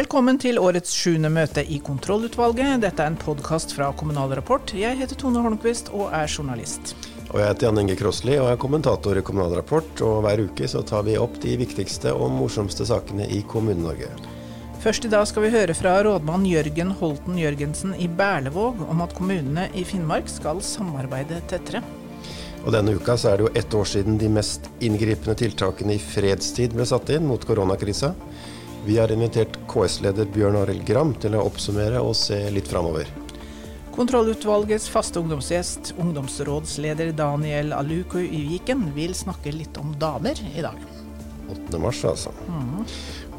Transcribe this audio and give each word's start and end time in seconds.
Velkommen 0.00 0.38
til 0.40 0.56
årets 0.56 0.94
sjuende 0.96 1.28
møte 1.28 1.60
i 1.60 1.76
kontrollutvalget. 1.84 2.78
Dette 2.80 3.02
er 3.04 3.10
en 3.10 3.18
podkast 3.20 3.74
fra 3.76 3.90
Kommunal 3.92 4.30
Rapport. 4.38 4.70
Jeg 4.72 4.96
heter 4.96 5.18
Tone 5.18 5.42
Holmquist 5.44 5.90
og 5.92 6.14
er 6.16 6.30
journalist. 6.30 6.94
Og 7.26 7.42
jeg 7.42 7.50
heter 7.50 7.66
Jan 7.66 7.80
Inge 7.82 7.96
Krosli 7.98 8.38
og 8.40 8.46
er 8.48 8.60
kommentator 8.62 9.18
i 9.20 9.24
Kommunal 9.26 9.58
Rapport. 9.58 9.90
Og 10.06 10.22
hver 10.24 10.40
uke 10.46 10.68
så 10.72 10.80
tar 10.88 11.04
vi 11.04 11.18
opp 11.20 11.36
de 11.42 11.52
viktigste 11.60 12.14
og 12.16 12.32
morsomste 12.32 12.86
sakene 12.88 13.26
i 13.28 13.42
Kommune-Norge. 13.50 14.08
Først 14.80 15.04
i 15.04 15.10
dag 15.12 15.26
skal 15.28 15.44
vi 15.44 15.50
høre 15.52 15.76
fra 15.76 15.98
rådmann 16.06 16.46
Jørgen 16.48 16.94
Holten 17.02 17.36
Jørgensen 17.36 17.92
i 18.00 18.08
Berlevåg 18.08 18.80
om 18.86 19.02
at 19.04 19.12
kommunene 19.18 19.66
i 19.76 19.84
Finnmark 19.84 20.30
skal 20.32 20.62
samarbeide 20.64 21.42
tettere. 21.50 21.82
Og 22.64 22.72
denne 22.72 22.94
uka 22.96 23.18
så 23.20 23.34
er 23.34 23.36
det 23.36 23.50
jo 23.50 23.52
ett 23.60 23.76
år 23.76 23.92
siden 23.92 24.16
de 24.20 24.32
mest 24.32 24.70
inngripende 24.80 25.36
tiltakene 25.44 25.98
i 25.98 26.00
fredstid 26.00 26.72
ble 26.76 26.88
satt 26.88 27.12
inn 27.12 27.28
mot 27.28 27.44
koronakrisa. 27.44 28.14
Vi 28.84 28.96
har 28.98 29.12
invitert 29.12 29.58
KS-leder 29.68 30.28
Bjørn 30.32 30.56
Arild 30.62 30.86
Gram 30.88 31.10
til 31.20 31.34
å 31.36 31.42
oppsummere 31.44 32.00
og 32.00 32.14
se 32.16 32.38
litt 32.52 32.68
framover. 32.70 33.10
Kontrollutvalgets 33.92 34.86
faste 34.88 35.20
ungdomsgjest, 35.20 35.92
ungdomsrådsleder 36.00 37.10
Daniel 37.18 37.74
Aluku 37.76 38.22
i 38.22 38.40
Viken, 38.48 38.86
vil 38.96 39.12
snakke 39.18 39.52
litt 39.52 39.76
om 39.82 39.92
damer 40.00 40.40
i 40.54 40.64
dag. 40.64 40.78
8. 41.50 41.80
mars, 41.82 42.00
altså. 42.08 42.32
Mm. 42.48 42.86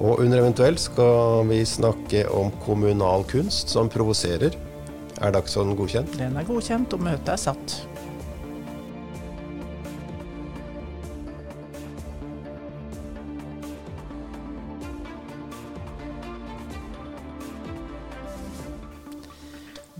Og 0.02 0.22
under 0.22 0.44
eventuelt 0.44 0.82
skal 0.84 1.48
vi 1.50 1.64
snakke 1.66 2.28
om 2.30 2.52
kommunal 2.62 3.26
kunst 3.32 3.74
som 3.74 3.90
provoserer. 3.90 4.54
Er 5.22 5.34
Dagsorden 5.34 5.74
godkjent? 5.80 6.14
Den 6.20 6.38
er 6.38 6.46
godkjent, 6.46 6.94
og 6.94 7.08
møtet 7.08 7.34
er 7.34 7.42
satt. 7.42 7.80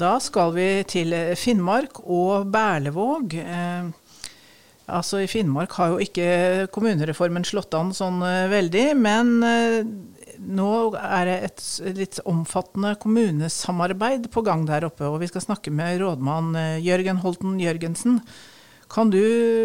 Da 0.02 0.16
skal 0.18 0.54
vi 0.56 0.68
til 0.90 1.14
Finnmark 1.38 2.00
og 2.02 2.48
Berlevåg. 2.50 3.36
Eh, 3.38 3.90
altså 4.90 5.20
I 5.22 5.28
Finnmark 5.30 5.76
har 5.78 5.92
jo 5.92 6.00
ikke 6.02 6.70
kommunereformen 6.74 7.46
slått 7.46 7.76
an 7.78 7.92
sånn 7.94 8.18
eh, 8.26 8.48
veldig, 8.50 8.86
men 8.98 9.36
eh, 9.46 9.92
nå 10.42 10.72
er 10.98 11.28
det 11.30 11.36
et 11.46 11.66
litt 12.00 12.18
omfattende 12.26 12.96
kommunesamarbeid 13.04 14.26
på 14.34 14.42
gang 14.48 14.64
der 14.66 14.88
oppe. 14.88 15.06
Og 15.06 15.20
vi 15.22 15.30
skal 15.30 15.46
snakke 15.46 15.74
med 15.76 16.02
rådmann 16.02 16.56
eh, 16.58 16.80
Jørgen 16.82 17.22
Holten 17.22 17.60
Jørgensen. 17.62 18.24
Kan 18.92 19.14
du 19.14 19.22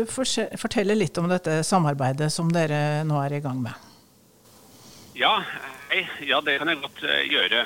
fortelle 0.07 0.98
litt 0.98 1.17
om 1.17 1.31
dette 1.33 1.62
samarbeidet 1.67 2.29
som 2.34 2.53
dere 2.53 3.07
nå 3.09 3.17
er 3.25 3.39
i 3.39 3.41
gang 3.42 3.64
med? 3.64 3.89
Ja, 5.17 5.41
ja 6.29 6.42
det 6.45 6.59
kan 6.61 6.70
jeg 6.70 6.84
godt 6.84 7.03
gjøre. 7.33 7.64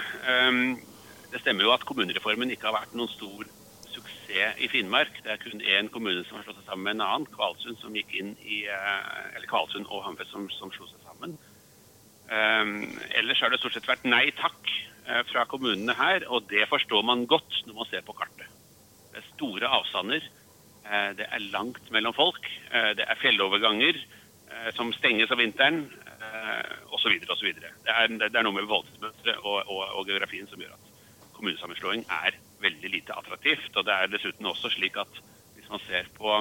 Det 1.31 1.41
stemmer 1.45 1.67
jo 1.67 1.75
at 1.75 1.85
kommunereformen 1.87 2.51
ikke 2.51 2.67
har 2.67 2.81
vært 2.81 2.95
noen 2.99 3.11
stor 3.13 3.47
suksess 3.91 4.59
i 4.63 4.69
Finnmark. 4.71 5.13
Det 5.25 5.33
er 5.33 5.43
kun 5.43 5.63
én 5.63 5.91
kommune 5.95 6.25
som 6.27 6.39
har 6.39 6.47
slått 6.47 6.59
seg 6.61 6.69
sammen 6.69 6.87
med 6.89 6.99
en 6.99 7.07
annen, 7.07 7.31
Kvalsund, 7.35 7.79
som 7.83 7.95
gikk 7.95 8.13
inn 8.19 8.35
i, 8.43 8.65
eh, 8.71 9.09
eller 9.37 9.49
Kvalsund 9.51 9.87
og 9.91 10.05
Hamfest 10.07 10.35
som, 10.35 10.49
som 10.59 10.73
slo 10.75 10.89
seg 10.91 11.03
sammen. 11.07 11.39
Um, 12.31 12.85
ellers 13.19 13.41
har 13.43 13.51
det 13.51 13.59
stort 13.59 13.75
sett 13.75 13.89
vært 13.91 14.07
nei 14.07 14.29
takk 14.39 14.71
uh, 15.09 15.23
fra 15.33 15.43
kommunene 15.51 15.97
her, 15.99 16.23
og 16.31 16.47
det 16.51 16.69
forstår 16.71 17.03
man 17.07 17.25
godt 17.31 17.65
når 17.67 17.79
man 17.81 17.89
ser 17.91 18.05
på 18.07 18.15
kartet. 18.15 18.47
Det 19.11 19.19
er 19.19 19.27
store 19.33 19.71
avstander, 19.81 20.29
uh, 20.87 21.11
det 21.19 21.27
er 21.27 21.49
langt 21.51 21.91
mellom 21.91 22.15
folk, 22.15 22.47
det 22.71 23.03
er 23.07 23.19
fjelloverganger 23.19 23.99
som 24.75 24.89
stenges 24.95 25.31
om 25.31 25.39
vinteren, 25.39 25.85
osv. 26.91 27.13
osv. 27.31 27.51
Det, 27.55 27.71
er, 27.87 28.09
det 28.19 28.35
er 28.35 28.43
noe 28.47 28.55
med 28.55 28.67
befolkningsmønsteret 28.67 29.45
og, 29.47 29.61
og, 29.71 29.83
og 30.01 30.09
geografien 30.09 30.49
som 30.51 30.63
gjør 30.63 30.75
at 30.75 30.90
kommunesammenslåing 31.41 32.05
er 32.13 32.37
veldig 32.61 32.93
lite 32.93 33.17
attraktivt. 33.17 33.73
Og 33.77 33.87
det 33.89 33.97
er 33.97 34.13
dessuten 34.13 34.49
også 34.51 34.73
slik 34.75 34.99
at 35.01 35.21
hvis 35.57 35.69
man 35.73 35.83
ser 35.87 36.09
på, 36.17 36.41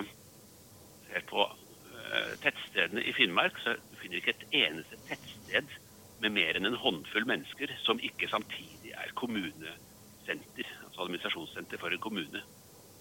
ser 1.10 1.26
på 1.30 1.46
uh, 1.48 2.34
tettstedene 2.44 3.04
i 3.08 3.16
Finnmark, 3.16 3.60
så 3.64 3.78
finner 4.02 4.20
ikke 4.20 4.36
et 4.36 4.48
eneste 4.66 5.00
tettsted 5.08 5.78
med 6.20 6.36
mer 6.36 6.60
enn 6.60 6.68
en 6.68 6.80
håndfull 6.80 7.28
mennesker 7.30 7.72
som 7.86 8.02
ikke 8.04 8.28
samtidig 8.32 8.92
er 8.92 9.14
kommunesenter, 9.20 10.74
altså 10.88 11.06
administrasjonssenter 11.06 11.80
for 11.80 11.96
en 11.96 12.04
kommune. 12.04 12.44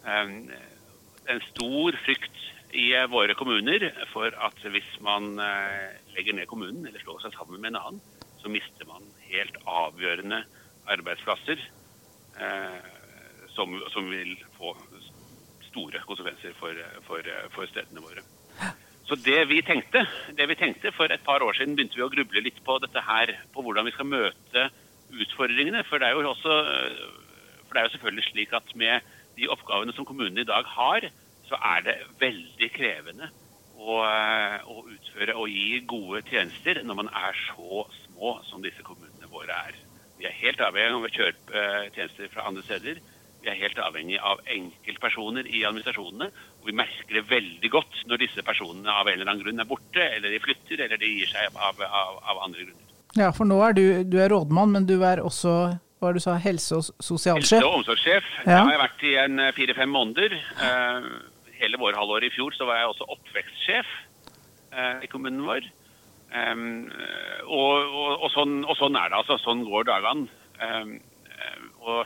Um, 0.06 0.44
det 0.48 1.34
er 1.34 1.40
en 1.40 1.50
stor 1.50 1.98
frykt 2.04 2.44
i 2.78 2.92
våre 3.10 3.34
kommuner 3.36 3.82
for 4.12 4.32
at 4.44 4.62
hvis 4.72 4.88
man 5.04 5.34
legger 6.14 6.36
ned 6.36 6.48
kommunen 6.48 6.86
eller 6.86 7.00
slår 7.00 7.22
seg 7.22 7.34
sammen 7.36 7.60
med 7.60 7.72
en 7.72 7.80
annen, 7.80 8.00
så 8.40 8.52
mister 8.52 8.88
man 8.88 9.04
helt 9.28 9.56
avgjørende 9.68 10.42
arbeidsplasser 10.88 11.60
Eh, 11.60 11.77
som, 13.54 13.72
som, 13.92 14.10
vil 14.10 14.34
få 14.58 14.74
store 15.68 16.02
konsekvenser 16.06 16.54
for, 16.58 16.76
for, 17.06 17.30
for, 17.54 17.70
stedene 17.70 18.02
våre. 18.04 18.22
Så 19.08 19.16
det 19.24 19.40
vi, 19.48 19.62
tenkte, 19.64 20.04
det 20.36 20.46
vi 20.50 20.56
tenkte 20.58 20.92
For 20.92 21.08
et 21.08 21.24
par 21.24 21.40
år 21.40 21.56
siden 21.56 21.76
begynte 21.78 21.96
vi 21.96 22.04
å 22.04 22.10
gruble 22.12 22.42
litt 22.44 22.58
på 22.64 22.76
dette 22.82 23.02
her, 23.06 23.32
på 23.54 23.64
hvordan 23.64 23.88
vi 23.88 23.94
skal 23.96 24.10
møte 24.10 24.66
utfordringene. 25.08 25.84
For 25.88 26.00
det 26.00 26.10
er 26.10 26.18
jo, 26.18 26.28
også, 26.28 26.58
for 27.64 27.72
det 27.72 27.80
er 27.80 27.88
jo 27.88 27.94
selvfølgelig 27.96 28.26
slik 28.28 28.54
at 28.58 28.74
med 28.76 29.08
de 29.38 29.48
oppgavene 29.54 29.94
som 29.96 30.06
kommunene 30.08 30.44
i 30.44 30.48
dag 30.48 30.68
har, 30.76 31.08
så 31.48 31.58
er 31.72 31.84
det 31.86 31.96
veldig 32.20 32.70
krevende 32.74 33.30
å, 33.78 34.00
å 34.02 34.82
utføre 34.90 35.36
og 35.38 35.52
gi 35.52 35.80
gode 35.88 36.22
tjenester 36.28 36.82
når 36.84 37.02
man 37.02 37.12
er 37.14 37.38
så 37.46 37.84
små 38.02 38.36
som 38.50 38.64
disse 38.64 38.84
kommunene 38.84 39.30
våre 39.32 39.56
er. 39.70 39.78
Vi 40.18 40.26
er 40.26 40.34
helt 40.40 40.60
avhengig 40.64 40.96
av 40.96 41.06
å 41.06 41.14
kjøpe 41.14 41.62
eh, 41.62 41.86
tjenester 41.94 42.30
fra 42.32 42.48
andre 42.50 42.64
steder. 42.66 43.00
Vi 43.38 43.50
er 43.52 43.58
helt 43.60 43.78
avhengig 43.78 44.18
av 44.18 44.40
enkeltpersoner 44.50 45.46
i 45.46 45.62
administrasjonene. 45.68 46.30
Og 46.58 46.70
vi 46.70 46.74
merker 46.80 47.20
det 47.20 47.26
veldig 47.30 47.70
godt 47.70 48.00
når 48.10 48.24
disse 48.24 48.42
personene 48.46 48.90
av 48.90 49.06
en 49.06 49.14
eller 49.20 49.30
annen 49.30 49.44
grunn 49.44 49.62
er 49.62 49.68
borte, 49.68 50.02
eller 50.02 50.34
de 50.34 50.40
flytter, 50.42 50.82
eller 50.86 50.98
de 50.98 51.12
gir 51.12 51.30
seg 51.30 51.54
av, 51.54 51.78
av, 51.86 52.18
av 52.18 52.42
andre 52.48 52.66
grunner. 52.66 52.96
Ja, 53.16 53.30
for 53.34 53.48
nå 53.48 53.60
er 53.64 53.78
du, 53.78 53.84
du 54.04 54.18
er 54.20 54.34
rådmann, 54.34 54.74
men 54.74 54.88
du 54.90 54.98
er 55.06 55.22
også 55.22 55.54
hva 55.98 56.12
du 56.14 56.20
sa, 56.22 56.36
helse- 56.38 56.76
og 56.76 56.90
sosialsjef? 57.02 57.58
Helse- 57.58 57.70
og 57.70 57.80
omsorgssjef. 57.80 58.26
Ja. 58.44 58.60
Jeg 58.60 58.74
har 58.74 58.84
vært 58.84 59.06
i 59.06 59.14
en 59.22 59.40
eh, 59.42 59.54
fire-fem 59.54 59.90
måneder. 59.90 60.34
Uh, 60.60 61.08
hele 61.58 61.80
vårhalvåret 61.80 62.28
i 62.28 62.34
fjor 62.34 62.54
så 62.54 62.68
var 62.68 62.82
jeg 62.82 62.92
også 62.92 63.08
oppvekstsjef 63.16 63.96
i 65.02 65.08
kommunen 65.10 65.42
vår. 65.42 65.64
Um, 66.28 66.90
og, 67.48 67.72
og, 67.88 68.10
og, 68.20 68.28
sånn, 68.34 68.58
og, 68.66 68.74
sånn, 68.76 68.98
er 69.00 69.08
det. 69.08 69.20
altså. 69.22 69.38
Sånn 69.40 69.64
går 69.68 69.88
dagene. 69.88 70.28
Um, 70.60 70.98
og, 71.88 72.04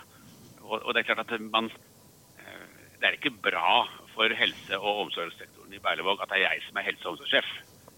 det 0.93 1.03
er 1.03 1.09
klart 1.09 1.25
at 1.25 1.43
man 1.43 1.67
uh, 1.73 2.67
Det 3.01 3.09
er 3.09 3.17
ikke 3.17 3.35
bra 3.45 3.83
for 4.13 4.35
helse- 4.37 4.79
og 4.79 5.07
omsorgssektoren 5.07 5.75
i 5.75 5.81
Berlevåg 5.83 6.21
at 6.23 6.31
det 6.31 6.43
er 6.43 6.53
jeg 6.53 6.67
som 6.69 6.79
er 6.79 6.87
helse- 6.91 7.09
og 7.09 7.17
omsorgssjef. 7.17 7.53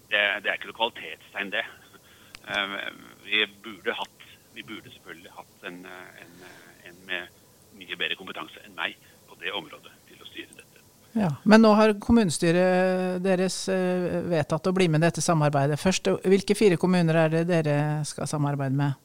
Det, 0.09 0.21
det 0.41 0.49
er 0.49 0.57
ikke 0.57 0.71
noe 0.71 0.79
kvalitetstegn, 0.79 1.53
det. 1.53 1.65
Um, 2.45 2.77
vi, 3.25 3.45
burde 3.65 3.97
hatt, 3.97 4.29
vi 4.53 4.65
burde 4.65 4.93
selvfølgelig 4.93 5.33
hatt 5.37 5.67
en, 5.69 5.81
en, 6.23 6.35
en 6.89 7.01
med 7.09 7.41
mye 7.75 7.97
bedre 7.99 8.17
kompetanse 8.17 8.61
enn 8.65 8.77
meg 8.77 8.97
på 9.27 9.37
det 9.41 9.53
området 9.53 9.93
til 10.09 10.21
å 10.21 10.29
styre 10.29 10.57
dette. 10.57 10.83
Ja, 11.15 11.29
Men 11.47 11.63
nå 11.63 11.71
har 11.79 11.93
kommunestyret 12.03 13.21
deres 13.23 13.61
eh, 13.71 14.19
vedtatt 14.27 14.67
å 14.67 14.73
bli 14.75 14.89
med 14.91 14.99
i 14.99 15.07
dette 15.07 15.23
samarbeidet. 15.23 15.79
Først, 15.79 16.09
Hvilke 16.27 16.57
fire 16.59 16.75
kommuner 16.79 17.15
er 17.21 17.31
det 17.31 17.43
dere 17.47 17.75
skal 18.07 18.27
samarbeide 18.27 18.75
med? 18.75 18.99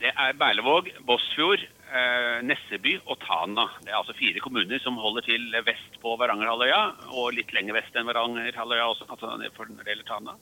Det 0.00 0.14
er 0.16 0.38
Berlevåg, 0.40 0.88
Båsfjord, 1.04 1.60
eh, 1.92 2.38
Nesseby 2.40 2.94
og 3.04 3.20
Tana. 3.20 3.66
Det 3.84 3.92
er 3.92 3.98
altså 3.98 4.16
fire 4.16 4.40
kommuner 4.40 4.80
som 4.80 4.96
holder 4.96 5.28
til 5.28 5.44
vest 5.66 6.00
på 6.00 6.16
Varangerhalvøya, 6.16 6.80
og 7.12 7.34
litt 7.36 7.52
lenger 7.52 7.76
vest 7.82 8.00
enn 8.00 8.08
Varangerhalvøya 8.08 8.88
også, 8.94 9.08
altså 9.10 9.34
når 9.34 9.50
det 9.50 9.92
gjelder 9.92 10.08
Tana. 10.08 10.38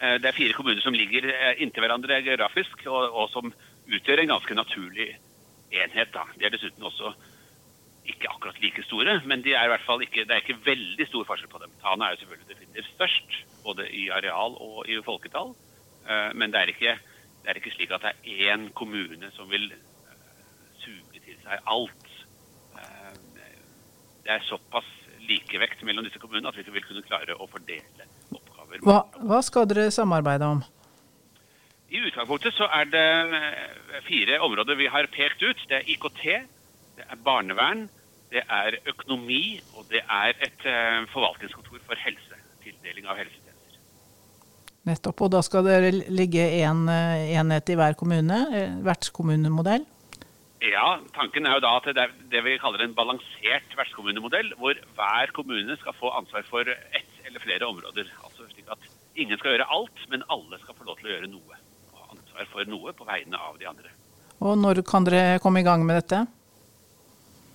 Eh, 0.00 0.16
det 0.18 0.32
er 0.32 0.40
fire 0.40 0.58
kommuner 0.58 0.82
som 0.82 0.96
ligger 0.96 1.30
inntil 1.62 1.86
hverandre 1.86 2.18
geografisk, 2.26 2.82
og, 2.90 3.14
og 3.14 3.30
som 3.30 3.54
utgjør 3.86 4.24
en 4.24 4.34
ganske 4.34 4.58
naturlig 4.58 5.12
enhet. 5.70 6.10
Da. 6.10 6.26
De 6.34 6.50
er 6.50 6.56
dessuten 6.56 6.90
også 6.90 7.14
ikke 8.12 8.30
akkurat 8.30 8.60
like 8.62 8.84
store, 8.86 9.18
men 9.26 9.42
de 9.44 9.54
er 9.56 9.66
i 9.66 9.72
hvert 9.72 9.84
fall 9.86 10.02
ikke, 10.04 10.24
det 10.28 10.36
er 10.36 10.44
ikke 10.44 10.60
veldig 10.64 11.06
stor 11.08 11.26
forskjell 11.28 11.50
på 11.52 11.60
dem. 11.64 11.74
Tana 11.82 12.06
er 12.06 12.16
jo 12.16 12.22
selvfølgelig 12.22 12.54
definitivt 12.54 12.90
størst, 12.94 13.38
både 13.64 13.88
i 13.90 14.08
areal 14.14 14.56
og 14.60 14.88
i 14.88 14.98
folketall. 15.04 15.54
Eh, 16.08 16.30
men 16.34 16.52
det 16.52 16.60
er 16.60 16.72
ikke, 16.72 16.96
det 17.42 17.50
er 17.50 17.60
ikke 17.60 17.74
slik 17.76 17.94
at 17.94 18.06
det 18.06 18.14
er 18.14 18.54
én 18.54 18.68
kommune 18.78 19.30
som 19.36 19.50
vil 19.50 19.70
eh, 19.72 20.18
suge 20.82 21.22
til 21.22 21.38
seg 21.44 21.72
alt. 21.76 22.12
Eh, 22.78 23.14
det 24.24 24.36
er 24.36 24.46
såpass 24.48 24.88
likevekt 25.22 25.82
mellom 25.86 26.06
disse 26.06 26.18
kommunene 26.22 26.50
at 26.50 26.58
vi 26.58 26.64
ikke 26.64 26.76
vil 26.78 26.86
kunne 26.88 27.06
klare 27.06 27.36
å 27.38 27.48
fordele 27.50 28.08
oppgaver. 28.34 28.82
Hva, 28.86 29.02
hva 29.22 29.42
skal 29.46 29.68
dere 29.70 29.90
samarbeide 29.94 30.48
om? 30.56 30.62
I 31.92 32.00
utgangspunktet 32.08 32.56
så 32.56 32.66
er 32.72 32.88
det 32.88 33.08
fire 34.06 34.38
områder 34.40 34.78
vi 34.80 34.88
har 34.90 35.06
pekt 35.12 35.42
ut. 35.44 35.60
Det 35.68 35.82
er 35.82 35.90
IKT, 35.92 36.22
det 36.96 37.04
er 37.04 37.20
barnevern, 37.24 37.84
det 38.32 38.42
er 38.48 38.78
økonomi, 38.88 39.60
og 39.76 39.86
det 39.92 40.02
er 40.02 40.36
et 40.40 40.66
uh, 40.66 41.04
forvaltningskontor 41.12 41.82
for 41.86 42.00
helse. 42.00 42.38
Tildeling 42.64 43.08
av 43.10 43.18
helsetjenester. 43.20 43.80
Nettopp. 44.88 45.24
Og 45.26 45.32
da 45.34 45.42
skal 45.46 45.66
det 45.66 45.92
ligge 46.10 46.42
én 46.62 46.86
en 46.90 47.42
enhet 47.42 47.70
i 47.70 47.78
hver 47.78 47.98
kommune, 47.98 48.38
vertskommunemodell? 48.86 49.84
Ja, 50.62 51.00
tanken 51.16 51.46
er 51.46 51.56
jo 51.56 51.62
da 51.64 51.72
at 51.80 51.88
det 51.90 51.98
er 51.98 52.12
det 52.30 52.40
vi 52.46 52.58
kaller 52.62 52.84
en 52.84 52.94
balansert 52.94 53.72
vertskommunemodell, 53.74 54.52
hvor 54.60 54.78
hver 54.94 55.32
kommune 55.34 55.74
skal 55.80 55.96
få 55.98 56.12
ansvar 56.14 56.44
for 56.46 56.68
ett 56.70 57.26
eller 57.26 57.42
flere 57.42 57.66
områder. 57.66 58.10
Altså 58.22 58.46
slik 58.46 58.70
at 58.70 58.86
ingen 59.18 59.40
skal 59.40 59.56
gjøre 59.56 59.66
alt, 59.74 60.04
men 60.12 60.22
alle 60.30 60.60
skal 60.62 60.78
få 60.78 60.86
lov 60.86 61.00
til 61.00 61.10
å 61.10 61.16
gjøre 61.16 61.32
noe. 61.32 61.58
Og 61.90 62.04
ha 62.04 62.14
ansvar 62.14 62.46
for 62.52 62.70
noe 62.70 62.94
på 62.94 63.08
vegne 63.08 63.40
av 63.42 63.58
de 63.58 63.66
andre. 63.72 63.90
Og 64.42 64.54
når 64.58 64.84
kan 64.86 65.06
dere 65.06 65.42
komme 65.42 65.62
i 65.62 65.66
gang 65.66 65.82
med 65.86 65.98
dette? 65.98 66.22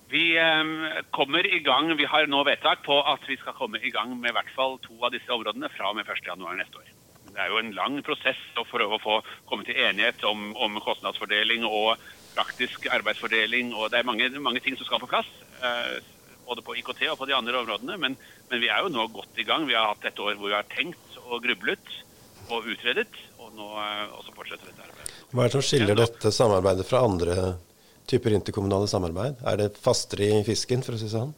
Vi 0.08 0.36
eh, 0.40 1.02
kommer 1.10 1.46
i 1.46 1.60
gang, 1.60 1.90
vi 1.96 2.06
har 2.08 2.26
nå 2.26 2.44
vedtak 2.48 2.84
på 2.86 2.96
at 3.12 3.26
vi 3.28 3.36
skal 3.36 3.56
komme 3.58 3.80
i 3.84 3.92
gang 3.92 4.14
med 4.16 4.32
i 4.32 4.36
hvert 4.38 4.54
fall 4.56 4.78
to 4.84 4.96
av 5.04 5.12
disse 5.12 5.32
områdene 5.32 5.68
fra 5.74 5.90
og 5.90 5.98
med 5.98 6.08
1.1 6.08 6.40
neste 6.56 6.80
år. 6.80 6.94
Det 7.28 7.42
er 7.44 7.52
jo 7.52 7.60
en 7.60 7.74
lang 7.76 7.98
prosess 8.02 8.38
for 8.70 8.82
å 8.82 8.98
få 9.02 9.18
komme 9.46 9.66
til 9.68 9.76
enighet 9.78 10.24
om, 10.26 10.48
om 10.56 10.80
kostnadsfordeling 10.82 11.66
og 11.68 12.00
praktisk 12.34 12.88
arbeidsfordeling. 12.90 13.74
og 13.76 13.92
Det 13.92 14.00
er 14.00 14.08
mange, 14.08 14.30
mange 14.42 14.64
ting 14.64 14.78
som 14.78 14.88
skal 14.88 15.02
på 15.02 15.10
plass. 15.12 15.28
Eh, 15.60 16.00
både 16.48 16.64
på 16.64 16.78
IKT 16.80 17.04
og 17.12 17.20
på 17.20 17.28
de 17.28 17.36
andre 17.36 17.60
områdene. 17.60 18.00
Men, 18.00 18.16
men, 18.48 18.62
vi 18.64 18.72
er 18.72 18.82
jo 18.82 18.92
nå 18.94 19.06
godt 19.12 19.38
i 19.38 19.46
gang. 19.46 19.68
Vi 19.68 19.76
har 19.76 19.90
hatt 19.92 20.08
et 20.08 20.24
år 20.24 20.38
hvor 20.38 20.48
vi 20.48 20.56
har 20.56 20.68
tenkt 20.72 21.20
og 21.26 21.44
grublet 21.44 21.94
og 22.48 22.66
utredet. 22.72 23.10
Og 23.38 23.52
nå 23.54 23.70
eh, 23.76 24.04
og 24.08 24.24
så 24.24 24.34
fortsetter 24.34 24.72
dette 24.72 24.88
arbeidet. 24.88 25.16
Hva 25.28 25.44
er 25.44 25.50
det 25.50 25.58
som 25.58 25.66
skiller 25.68 26.00
dette 26.00 26.32
samarbeidet 26.32 26.88
fra 26.88 27.04
andre 27.04 27.38
typer 28.08 28.34
interkommunale 28.36 28.88
samarbeid? 28.90 29.42
Er 29.46 29.60
det 29.60 29.76
fastere 29.82 30.30
i 30.38 30.46
fisken, 30.46 30.82
for 30.84 30.96
å 30.96 31.00
si 31.00 31.08
det 31.08 31.14
sånn? 31.14 31.34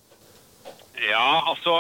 Ja, 1.01 1.41
altså 1.49 1.79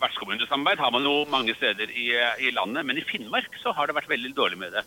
Vertskommunesamarbeid 0.00 0.80
har 0.82 0.90
man 0.90 1.06
jo 1.06 1.22
mange 1.30 1.54
steder 1.54 1.92
i, 1.94 2.10
i, 2.42 2.50
landet, 2.54 2.86
men 2.86 2.98
i 2.98 3.06
Finnmark 3.06 3.54
så 3.62 3.74
har 3.76 3.86
det 3.86 3.94
vært 3.98 4.10
veldig 4.10 4.32
dårlig 4.34 4.58
med 4.58 4.74
det. 4.74 4.82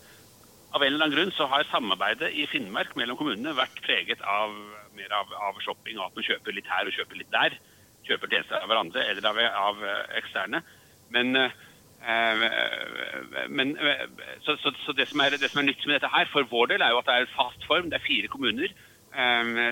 Av 0.74 0.82
en 0.82 0.90
eller 0.90 1.06
annen 1.06 1.16
grunn 1.16 1.36
så 1.38 1.48
har 1.52 1.68
samarbeidet 1.70 2.34
i 2.36 2.48
Finnmark 2.50 2.96
mellom 3.00 3.18
kommunene 3.20 3.56
vært 3.56 3.80
preget 3.86 4.24
av 4.28 4.56
mer 4.98 5.14
av, 5.16 5.32
av 5.50 5.62
shopping, 5.64 6.00
og 6.00 6.10
at 6.10 6.18
man 6.18 6.28
kjøper 6.28 6.58
litt 6.58 6.70
her 6.70 6.90
og 6.90 6.98
kjøper 6.98 7.22
litt 7.22 7.32
der. 7.34 7.56
Kjøper 8.04 8.34
tjenester 8.34 8.60
av 8.60 8.68
hverandre 8.72 9.06
eller 9.10 9.30
av, 9.30 9.40
av 9.70 9.86
eksterne. 10.20 10.60
Men, 11.14 11.38
eh, 11.38 12.48
men 13.48 13.78
så, 14.44 14.58
så, 14.60 14.74
så 14.84 14.98
det, 14.98 15.08
som 15.14 15.24
er, 15.24 15.38
det, 15.38 15.54
som 15.54 15.62
er, 15.62 15.70
nytt 15.70 15.86
med 15.88 16.02
dette 16.02 16.12
her, 16.12 16.28
for 16.34 16.50
vår 16.52 16.74
del, 16.74 16.84
er 16.84 16.92
jo 16.92 17.00
at 17.00 17.08
det 17.08 17.22
er 17.22 17.36
fast 17.38 17.70
form. 17.70 17.88
Det 17.94 18.02
er 18.02 18.10
fire 18.10 18.34
kommuner 18.34 18.74
Eh, 18.74 18.93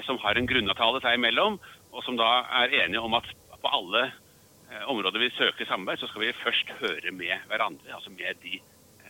som 0.05 0.19
har 0.21 0.37
en 0.37 0.47
grunnavtale 0.49 0.99
seg 1.01 1.15
imellom, 1.17 1.55
og 1.91 2.03
som 2.05 2.17
da 2.19 2.27
er 2.61 2.75
enige 2.83 3.01
om 3.01 3.15
at 3.17 3.27
på 3.61 3.71
alle 3.77 4.03
eh, 4.07 4.83
områder 4.89 5.19
vi 5.21 5.31
søker 5.35 5.67
samarbeid, 5.69 6.01
så 6.01 6.09
skal 6.09 6.25
vi 6.25 6.37
først 6.41 6.73
høre 6.81 7.11
med 7.15 7.47
hverandre, 7.49 7.93
altså 7.95 8.13
med, 8.13 8.41
de, 8.43 8.59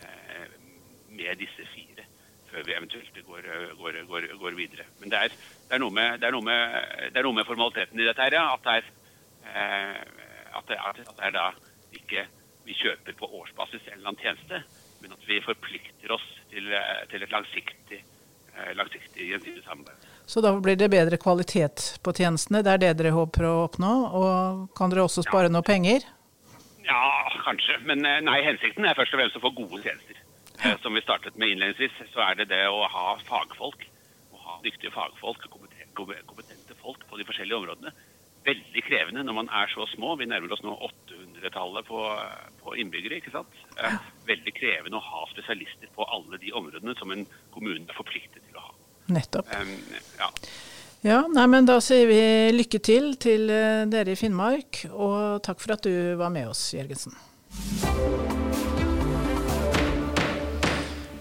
eh, 0.00 0.56
med 1.08 1.40
disse 1.40 1.66
fire, 1.74 2.06
før 2.50 2.66
vi 2.66 2.76
eventuelt 2.76 3.22
går, 3.26 3.48
går, 3.80 4.02
går, 4.10 4.28
går 4.42 4.58
videre. 4.58 4.86
Men 5.00 5.10
det 5.14 5.18
er, 5.18 5.38
det, 5.70 5.78
er 5.78 5.88
med, 5.88 6.18
det, 6.20 6.28
er 6.28 6.40
med, 6.50 6.60
det 7.08 7.22
er, 7.22 7.28
noe 7.28 7.38
med, 7.38 7.48
formaliteten 7.48 8.00
i 8.00 8.08
dette 8.08 8.28
her, 8.28 8.38
ja, 8.38 8.46
at 8.54 8.68
det 8.68 8.76
er, 8.76 10.06
at 10.52 10.68
det, 10.68 10.78
at 10.78 11.26
er 11.28 11.34
da 11.34 11.48
ikke 11.96 12.26
vi 12.66 12.76
kjøper 12.78 13.16
på 13.18 13.26
årsbasis 13.40 13.88
en 13.88 13.96
eller 13.96 14.12
annen 14.12 14.22
tjeneste, 14.22 14.62
men 15.02 15.14
at 15.16 15.24
vi 15.26 15.40
forplikter 15.42 16.12
oss 16.14 16.26
til, 16.52 16.68
til 17.10 17.24
et 17.24 17.32
langsiktig, 17.32 18.02
langsiktig 18.78 19.32
gjensidig 19.32 19.64
samarbeid. 19.64 20.11
Så 20.26 20.40
da 20.40 20.52
blir 20.60 20.76
det 20.78 20.88
bedre 20.92 21.18
kvalitet 21.20 21.98
på 22.02 22.14
tjenestene. 22.16 22.62
Det 22.64 22.72
er 22.72 22.82
det 22.82 22.92
dere 23.00 23.14
håper 23.16 23.46
å 23.48 23.54
oppnå. 23.66 23.92
Og 24.18 24.76
kan 24.78 24.92
dere 24.92 25.06
også 25.06 25.24
spare 25.26 25.50
ja. 25.50 25.54
noe 25.54 25.66
penger? 25.66 26.06
Ja, 26.86 27.02
kanskje. 27.44 27.78
Men 27.88 28.06
eh, 28.06 28.20
nei, 28.24 28.38
hensikten 28.46 28.86
er 28.86 28.98
først 28.98 29.14
og 29.14 29.22
fremst 29.22 29.38
å 29.38 29.44
få 29.44 29.52
gode 29.56 29.82
tjenester. 29.84 30.22
Eh, 30.62 30.78
som 30.82 30.94
vi 30.94 31.02
startet 31.02 31.36
med 31.40 31.52
innledningsvis, 31.52 31.98
så 32.14 32.24
er 32.28 32.38
det 32.38 32.50
det 32.52 32.62
å 32.70 32.86
ha 32.90 33.16
fagfolk. 33.26 33.84
Å 34.32 34.40
ha 34.46 34.58
dyktige 34.64 34.94
fagfolk, 34.94 35.44
kompetente 35.96 36.78
folk 36.80 37.06
på 37.08 37.20
de 37.20 37.26
forskjellige 37.28 37.58
områdene. 37.58 37.94
Veldig 38.42 38.82
krevende 38.82 39.22
når 39.22 39.36
man 39.36 39.50
er 39.54 39.70
så 39.70 39.86
små. 39.92 40.16
Vi 40.18 40.26
nærmer 40.26 40.54
oss 40.54 40.64
nå 40.66 40.74
800-tallet 40.88 41.86
på, 41.86 42.02
på, 42.62 42.76
innbyggere. 42.82 43.20
ikke 43.20 43.34
sant? 43.34 43.58
Eh, 43.78 43.98
veldig 44.26 44.54
krevende 44.56 44.98
å 44.98 45.06
ha 45.06 45.26
spesialister 45.30 45.90
på 45.94 46.06
alle 46.10 46.40
de 46.42 46.54
områdene 46.58 46.96
som 46.98 47.14
en 47.14 47.26
kommune 47.54 47.86
er 47.86 47.98
forpliktet 47.98 48.42
til 48.48 48.58
å 48.58 48.66
ha. 48.66 48.71
Nettopp. 49.06 49.48
Um, 49.60 49.72
ja. 50.18 50.28
ja, 51.00 51.20
nei, 51.32 51.46
men 51.50 51.66
Da 51.66 51.80
sier 51.82 52.06
vi 52.10 52.22
lykke 52.54 52.82
til 52.84 53.14
til 53.22 53.50
eh, 53.50 53.82
dere 53.90 54.14
i 54.14 54.18
Finnmark, 54.18 54.84
og 54.92 55.42
takk 55.46 55.62
for 55.62 55.76
at 55.76 55.88
du 55.88 56.14
var 56.20 56.32
med 56.34 56.52
oss, 56.52 56.68
Jørgensen. 56.76 57.16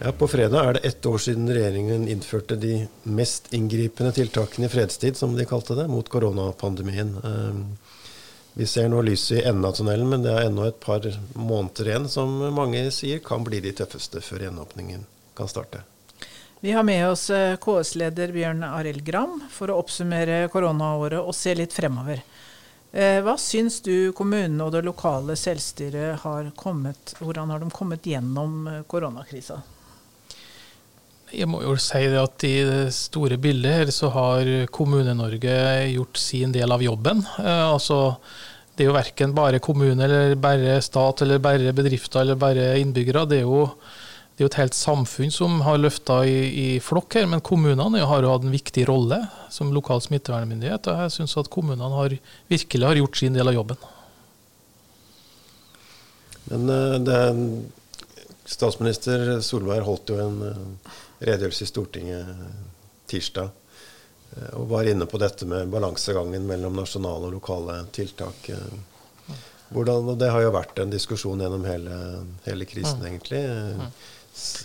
Ja, 0.03 0.11
På 0.11 0.27
fredag 0.27 0.65
er 0.65 0.73
det 0.73 0.79
ett 0.79 1.05
år 1.05 1.17
siden 1.17 1.49
regjeringen 1.49 2.07
innførte 2.07 2.55
de 2.57 2.87
mest 3.03 3.51
inngripende 3.53 4.11
tiltakene 4.11 4.65
i 4.65 4.71
fredstid, 4.73 5.17
som 5.17 5.35
de 5.37 5.45
kalte 5.45 5.77
det, 5.77 5.85
mot 5.87 6.09
koronapandemien. 6.09 7.11
Ehm, 7.21 7.61
vi 8.53 8.65
ser 8.65 8.89
nå 8.89 9.03
lyset 9.05 9.37
i 9.37 9.43
enden 9.43 9.67
av 9.69 9.77
tunnelen, 9.77 10.09
men 10.09 10.25
det 10.25 10.33
er 10.33 10.49
ennå 10.49 10.65
et 10.65 10.81
par 10.81 11.05
måneder 11.37 11.91
igjen, 11.91 12.09
som 12.09 12.33
mange 12.55 12.81
sier 12.91 13.21
kan 13.21 13.45
bli 13.45 13.61
de 13.61 13.75
tøffeste 13.77 14.25
før 14.25 14.47
gjenåpningen 14.47 15.05
kan 15.37 15.51
starte. 15.51 15.85
Vi 16.63 16.71
har 16.71 16.83
med 16.83 17.09
oss 17.09 17.29
eh, 17.29 17.55
KS-leder 17.57 18.29
Bjørn 18.35 18.61
Arild 18.63 19.01
Gram 19.01 19.39
for 19.49 19.71
å 19.73 19.79
oppsummere 19.81 20.43
koronaåret 20.53 21.17
og 21.17 21.33
se 21.33 21.55
litt 21.57 21.73
fremover. 21.73 22.19
Eh, 22.93 23.17
hva 23.25 23.33
syns 23.41 23.79
du 23.81 24.11
kommunene 24.13 24.67
og 24.67 24.75
det 24.75 24.83
lokale 24.85 25.33
selvstyret 25.39 26.21
har 26.21 26.51
kommet 26.59 27.15
Hvordan 27.17 27.49
har 27.49 27.63
de 27.63 27.69
kommet 27.73 28.05
gjennom 28.05 28.67
eh, 28.69 28.83
koronakrisa? 28.85 29.57
Jeg 31.33 31.49
må 31.49 31.63
jo 31.65 31.73
si 31.81 32.03
det 32.11 32.21
at 32.21 32.45
I 32.45 32.53
det 32.67 32.85
store 32.93 33.41
bildet 33.41 33.79
her 33.79 33.93
så 33.95 34.11
har 34.13 34.53
Kommune-Norge 34.69 35.57
gjort 35.95 36.21
sin 36.21 36.53
del 36.53 36.75
av 36.75 36.83
jobben. 36.83 37.23
Altså, 37.39 38.17
det 38.75 38.83
er 38.83 38.91
jo 38.91 38.97
verken 38.99 39.33
bare 39.33 39.63
kommune 39.63 40.03
eller 40.05 40.35
bare 40.35 40.77
stat 40.83 41.23
eller 41.23 41.41
bare 41.41 41.73
bedrifter 41.73 42.21
eller 42.21 42.37
bare 42.37 42.73
innbyggere. 42.83 43.23
Det 43.31 43.39
er 43.39 43.47
jo 43.47 43.63
det 44.41 44.47
er 44.47 44.49
jo 44.49 44.55
et 44.55 44.63
helt 44.63 44.73
samfunn 44.73 45.29
som 45.29 45.59
har 45.61 45.77
løfta 45.77 46.15
i, 46.25 46.37
i, 46.49 46.67
flokk 46.81 47.13
her, 47.13 47.27
men 47.29 47.43
kommunene 47.45 47.99
har 48.09 48.23
jo 48.25 48.31
hatt 48.31 48.45
en 48.47 48.53
viktig 48.55 48.87
rolle 48.89 49.19
som 49.53 49.69
lokal 49.69 49.99
smittevernmyndighet. 50.01 50.87
og 50.89 51.03
Jeg 51.03 51.11
syns 51.13 51.35
at 51.37 51.49
kommunene 51.53 51.91
har, 51.93 52.15
virkelig 52.49 52.87
har 52.87 52.97
gjort 52.97 53.19
sin 53.19 53.35
del 53.37 53.51
av 53.51 53.53
jobben. 53.53 53.83
Men 56.49 56.73
eh, 56.73 56.95
det, 57.05 57.19
statsminister 58.49 59.35
Solberg 59.45 59.85
holdt 59.85 60.09
jo 60.09 60.17
en 60.23 60.41
eh, 60.47 60.95
redegjørelse 61.21 61.67
i 61.67 61.69
Stortinget 61.69 62.41
tirsdag 63.11 63.51
og 64.55 64.65
var 64.71 64.87
inne 64.87 65.05
på 65.11 65.19
dette 65.19 65.45
med 65.45 65.69
balansegangen 65.69 66.47
mellom 66.47 66.79
nasjonale 66.79 67.27
og 67.27 67.33
lokale 67.35 67.75
tiltak. 67.93 68.47
Hvordan, 69.69 70.07
og 70.13 70.17
det 70.17 70.31
har 70.31 70.45
jo 70.45 70.53
vært 70.55 70.79
en 70.81 70.93
diskusjon 70.93 71.43
gjennom 71.43 71.67
hele, 71.67 71.99
hele 72.47 72.67
krisen, 72.67 73.03
mm. 73.03 73.09
egentlig. 73.09 73.43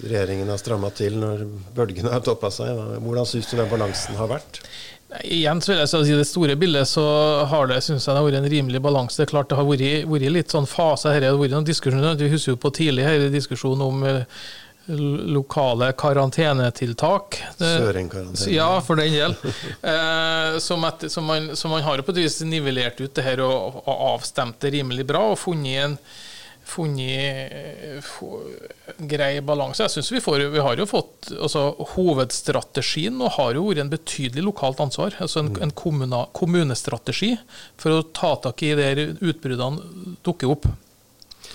Regjeringen 0.07 0.51
har 0.53 0.61
stramma 0.61 0.91
til 0.95 1.17
når 1.19 1.47
bølgene 1.77 2.13
har 2.13 2.23
toppa 2.25 2.51
seg. 2.55 2.71
Hvordan 3.03 3.27
syns 3.29 3.49
du 3.51 3.57
den 3.59 3.71
balansen 3.71 4.19
har 4.19 4.31
vært? 4.31 4.61
Igjen 5.23 5.61
så 5.63 5.71
vil 5.71 5.81
jeg 5.81 5.91
si 5.93 6.19
det 6.19 6.27
store 6.27 6.57
bildet 6.59 6.89
så 6.91 7.05
har 7.47 7.69
det 7.71 7.79
synes 7.87 8.05
jeg 8.05 8.11
det 8.11 8.19
har 8.19 8.27
vært 8.27 8.41
en 8.41 8.51
rimelig 8.53 8.83
balanse. 8.83 9.19
Det 9.19 9.29
er 9.29 9.33
klart 9.33 9.51
det 9.51 9.59
har 9.59 9.67
vært, 9.69 10.07
vært 10.11 10.35
litt 10.35 10.55
sånn 10.55 10.69
fase 10.71 11.13
her. 11.15 11.23
Det 11.23 11.31
har 11.31 11.41
vært 11.41 11.55
noen 11.55 11.69
diskusjoner. 11.69 12.19
Vi 12.21 12.31
husker 12.33 12.55
jo 12.55 12.63
på 12.63 12.73
tidlig 12.75 13.07
her 13.07 13.27
diskusjonen 13.33 13.85
om 13.87 14.07
eh, 14.07 14.43
lokale 15.37 15.93
karantenetiltak. 15.99 17.41
Sørenkarantene. 17.59 18.53
Ja, 18.55 18.69
for 18.87 18.99
den 18.99 19.15
del. 19.15 19.37
eh, 19.95 20.59
som, 20.63 20.85
et, 20.91 21.07
som, 21.13 21.27
man, 21.27 21.53
som, 21.57 21.75
man, 21.75 21.87
har 21.87 22.03
på 22.03 22.15
et 22.15 22.23
vis 22.25 22.41
nivellert 22.47 23.01
ut 23.01 23.15
det 23.15 23.27
her 23.27 23.43
og, 23.47 23.83
og 23.87 24.07
avstemt 24.15 24.61
det 24.63 24.75
rimelig 24.75 25.07
bra 25.09 25.23
og 25.33 25.39
funnet 25.43 25.85
en 25.87 26.01
funnet 26.67 27.53
eh, 27.53 28.15
grei 29.11 29.41
balanse. 29.41 29.85
Jeg 29.85 29.95
synes 29.95 30.13
vi, 30.17 30.23
får, 30.25 30.47
vi 30.53 30.65
har 30.65 30.81
jo 30.81 30.89
fått 30.91 31.31
altså, 31.37 31.69
Hovedstrategien 31.95 33.17
nå 33.19 33.31
har 33.39 33.55
jo 33.57 33.69
vært 33.69 33.85
en 33.85 33.93
betydelig 33.93 34.47
lokalt 34.49 34.83
ansvar. 34.83 35.15
altså 35.23 35.45
En, 35.45 35.53
en 35.63 35.75
kommuna, 35.77 36.25
kommunestrategi 36.37 37.37
for 37.81 37.95
å 37.95 38.03
ta 38.17 38.35
tak 38.49 38.67
i 38.67 38.75
der 38.79 39.03
utbruddene 39.15 40.17
dukker 40.27 40.53
opp. 40.57 40.69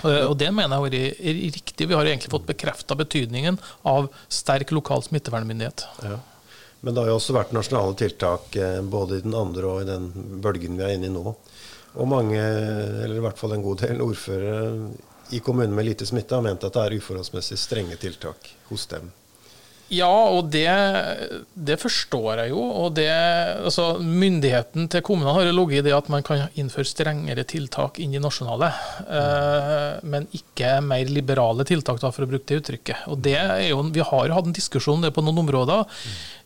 Og 0.02 0.34
Det 0.40 0.50
mener 0.50 0.72
jeg 0.72 0.80
har 0.80 0.88
vært 0.88 1.56
riktig. 1.60 1.88
Vi 1.92 1.98
har 1.98 2.08
egentlig 2.08 2.32
fått 2.34 2.48
bekrefta 2.48 2.98
betydningen 2.98 3.60
av 3.88 4.10
sterk 4.32 4.74
lokal 4.74 5.04
smittevernmyndighet. 5.06 5.86
Ja. 6.08 6.20
Men 6.82 6.96
det 6.96 7.04
har 7.04 7.12
jo 7.12 7.20
også 7.20 7.36
vært 7.38 7.52
nasjonale 7.54 7.94
tiltak 8.00 8.56
eh, 8.58 8.80
både 8.82 9.20
i 9.20 9.26
den 9.26 9.36
andre 9.38 9.70
og 9.70 9.84
i 9.84 9.90
den 9.90 10.08
bølgen 10.42 10.80
vi 10.80 10.88
er 10.88 10.96
inne 10.96 11.12
i 11.12 11.14
nå. 11.14 11.36
Og 12.00 12.08
mange, 12.08 12.40
eller 12.40 13.18
i 13.18 13.24
hvert 13.24 13.40
fall 13.40 13.58
en 13.58 13.66
god 13.66 13.82
del 13.84 14.04
ordførere 14.04 14.92
i 15.32 15.40
kommuner 15.44 15.74
med 15.76 15.88
lite 15.88 16.08
smitte 16.08 16.36
har 16.36 16.44
ment 16.44 16.64
at 16.68 16.76
det 16.76 16.86
er 16.86 17.00
uforholdsmessig 17.00 17.58
strenge 17.60 17.98
tiltak 18.00 18.52
hos 18.70 18.88
dem. 18.92 19.12
Ja, 19.92 20.08
og 20.32 20.48
det, 20.54 20.72
det, 21.52 21.76
forstår 21.82 22.46
jeg 22.46 22.54
jo. 22.54 22.62
og 22.64 22.94
det, 22.96 23.10
altså 23.60 23.98
Myndigheten 24.00 24.88
til 24.92 25.04
kommunene 25.04 25.34
har 25.36 25.52
ligget 25.52 25.82
i 25.82 25.90
det 25.90 25.96
at 25.98 26.08
man 26.12 26.24
kan 26.24 26.46
innføre 26.56 26.88
strengere 26.88 27.44
tiltak 27.44 28.00
inn 28.00 28.16
i 28.16 28.22
nasjonale, 28.24 28.70
eh, 29.04 30.00
men 30.08 30.30
ikke 30.38 30.78
mer 30.86 31.12
liberale 31.12 31.68
tiltak, 31.68 32.00
da, 32.00 32.14
for 32.16 32.24
å 32.24 32.32
bruke 32.32 32.48
det 32.48 32.62
uttrykket. 32.62 33.04
Og 33.12 33.20
det 33.28 33.36
er 33.42 33.66
jo, 33.74 33.84
Vi 33.92 34.08
har 34.14 34.32
hatt 34.32 34.48
en 34.48 34.56
diskusjon 34.56 35.04
det 35.04 35.12
på 35.12 35.26
noen 35.28 35.44
områder. 35.44 35.84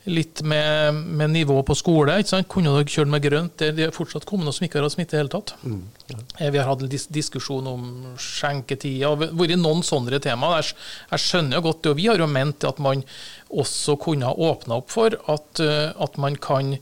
Litt 0.05 0.43
med, 0.45 0.93
med 1.17 1.31
nivå 1.33 1.55
på 1.65 1.73
skole. 1.77 2.19
ikke 2.21 2.29
sant? 2.29 2.47
Kunne 2.51 2.75
dere 2.75 2.89
kjørt 2.93 3.09
med 3.09 3.23
grønt? 3.23 3.57
Det 3.57 3.87
er 3.87 3.93
fortsatt 3.93 4.27
kommuner 4.29 4.53
som 4.53 4.67
ikke 4.67 4.77
har 4.77 4.91
smitte 4.93 5.15
i 5.15 5.17
det 5.17 5.23
hele 5.23 5.33
tatt. 5.33 5.55
Mm, 5.65 5.79
ja. 6.11 6.17
Eh, 6.37 6.51
vi 6.53 6.59
har 6.61 6.69
hatt 6.69 6.83
en 6.85 6.91
dis 6.91 7.07
diskusjon 7.09 7.65
om 7.71 7.87
skjenketider. 8.21 9.07
og 9.09 9.23
vært 9.39 9.57
noen 9.57 9.81
sånne 9.85 10.19
tema. 10.21 10.53
Jeg, 10.59 10.75
jeg 11.09 11.23
skjønner 11.23 11.57
jo 11.57 11.65
godt 11.71 11.81
det, 11.81 11.93
og 11.95 11.97
vi 11.97 12.05
har 12.11 12.21
jo 12.21 12.29
ment 12.29 12.67
at 12.69 12.81
man 12.85 13.01
også 13.49 13.97
kunne 14.01 14.29
ha 14.29 14.49
åpna 14.51 14.77
opp 14.77 14.93
for 14.93 15.17
at, 15.31 15.63
eh, 15.63 15.89
at, 15.89 16.17
man 16.21 16.37
kan 16.37 16.75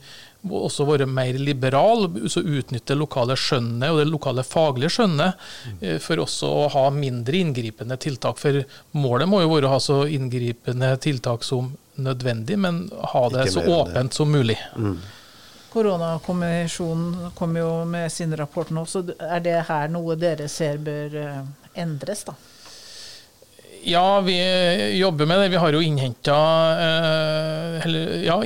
også 0.44 0.84
være 0.84 1.06
mer 1.08 1.38
liberal, 1.40 2.04
så 2.28 2.42
utnytte 2.44 2.92
det 2.92 2.98
lokale 3.00 3.36
skjønnet 3.40 3.88
og 3.88 4.02
det 4.02 4.10
lokale 4.10 4.44
faglige 4.44 4.92
skjønnet 4.98 5.40
mm. 5.80 5.80
for 6.04 6.20
også 6.20 6.50
å 6.50 6.66
ha 6.74 6.82
mindre 6.92 7.40
inngripende 7.40 7.96
tiltak. 7.96 8.36
For 8.42 8.60
målet 8.92 9.30
må 9.32 9.40
jo 9.40 9.54
være 9.54 9.70
å 9.70 9.72
ha 9.78 9.80
så 9.80 10.02
inngripende 10.04 10.92
tiltak 11.00 11.48
som 11.48 11.72
nødvendig, 11.94 12.58
men 12.58 12.88
ha 13.14 13.28
det 13.34 13.50
så 13.52 13.64
åpent 13.64 14.10
det. 14.10 14.16
som 14.16 14.30
mulig. 14.30 14.58
Mm. 14.76 14.98
Koronakommisjonen 15.74 17.30
kom 17.34 17.56
jo 17.58 17.84
med 17.84 18.12
sin 18.12 18.36
rapport 18.36 18.70
nå, 18.70 18.86
så 18.86 19.02
er 19.18 19.40
det 19.42 19.56
her 19.68 19.88
noe 19.90 20.14
dere 20.18 20.46
ser 20.48 20.78
bør 20.78 21.16
eh, 21.18 21.40
endres, 21.82 22.24
da? 22.28 22.36
Ja, 23.84 24.20
vi 24.24 24.36
jobber 24.96 25.26
med 25.26 25.42
det. 25.42 25.48
Vi 25.52 25.58
har 25.60 25.74
jo 25.76 25.82
innhenta 25.84 26.36
eh, 26.80 27.96
ja, 28.24 28.38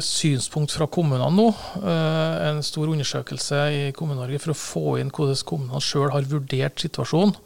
synspunkt 0.00 0.72
fra 0.72 0.86
kommunene 0.88 1.28
nå. 1.34 1.48
Eh, 1.82 2.38
en 2.48 2.62
stor 2.64 2.88
undersøkelse 2.88 3.60
i 3.74 3.82
Kommune-Norge 3.92 4.40
for 4.40 4.54
å 4.54 4.56
få 4.56 4.86
inn 5.02 5.12
hvordan 5.12 5.44
kommunene 5.44 5.82
sjøl 5.84 6.14
har 6.14 6.30
vurdert 6.30 6.80
situasjonen. 6.80 7.36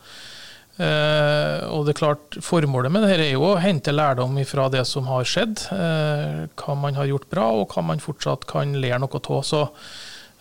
Eh, 0.75 1.61
og 1.71 1.85
det 1.87 1.93
er 1.95 1.99
klart, 2.01 2.37
Formålet 2.43 2.91
med 2.91 3.05
dette 3.07 3.29
er 3.29 3.37
jo 3.37 3.45
å 3.53 3.61
hente 3.63 3.95
lærdom 3.95 4.41
fra 4.49 4.67
det 4.73 4.83
som 4.91 5.07
har 5.11 5.27
skjedd. 5.29 5.67
Hva 5.71 6.79
man 6.79 6.99
har 6.99 7.11
gjort 7.11 7.29
bra, 7.31 7.51
og 7.61 7.75
hva 7.75 7.85
man 7.93 8.03
fortsatt 8.03 8.47
kan 8.51 8.75
lære 8.83 9.03
noe 9.05 9.21
av. 9.21 9.43
Så, 9.47 9.65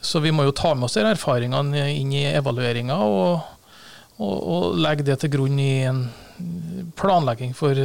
så, 0.01 0.23
vi 0.23 0.33
må 0.33 0.47
jo 0.47 0.55
ta 0.57 0.73
med 0.73 0.89
oss 0.89 0.97
disse 0.97 1.13
erfaringene 1.15 1.89
inn 1.93 2.15
i 2.15 2.25
evalueringa 2.31 2.97
og, 3.05 3.43
og, 4.17 4.33
og 4.37 4.81
legge 4.81 5.05
det 5.11 5.19
til 5.21 5.35
grunn 5.37 5.61
i 5.61 5.73
en 5.89 6.07
planlegging 6.97 7.53
for 7.57 7.77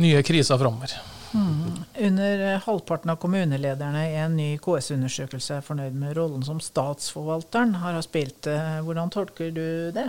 nye 0.00 0.24
kriser 0.24 0.58
framover. 0.60 0.96
Mm. 1.36 1.84
Under 2.06 2.42
halvparten 2.64 3.10
av 3.12 3.18
kommunelederne 3.20 4.06
i 4.08 4.16
en 4.22 4.36
ny 4.38 4.48
KS-undersøkelse 4.62 5.58
er 5.58 5.66
fornøyd 5.66 5.96
med 5.98 6.16
rollen 6.16 6.44
som 6.46 6.62
statsforvalteren 6.64 7.76
har 7.82 7.98
spilt. 8.04 8.48
Hvordan 8.86 9.12
tolker 9.12 9.52
du 9.52 9.66
det? 9.92 10.08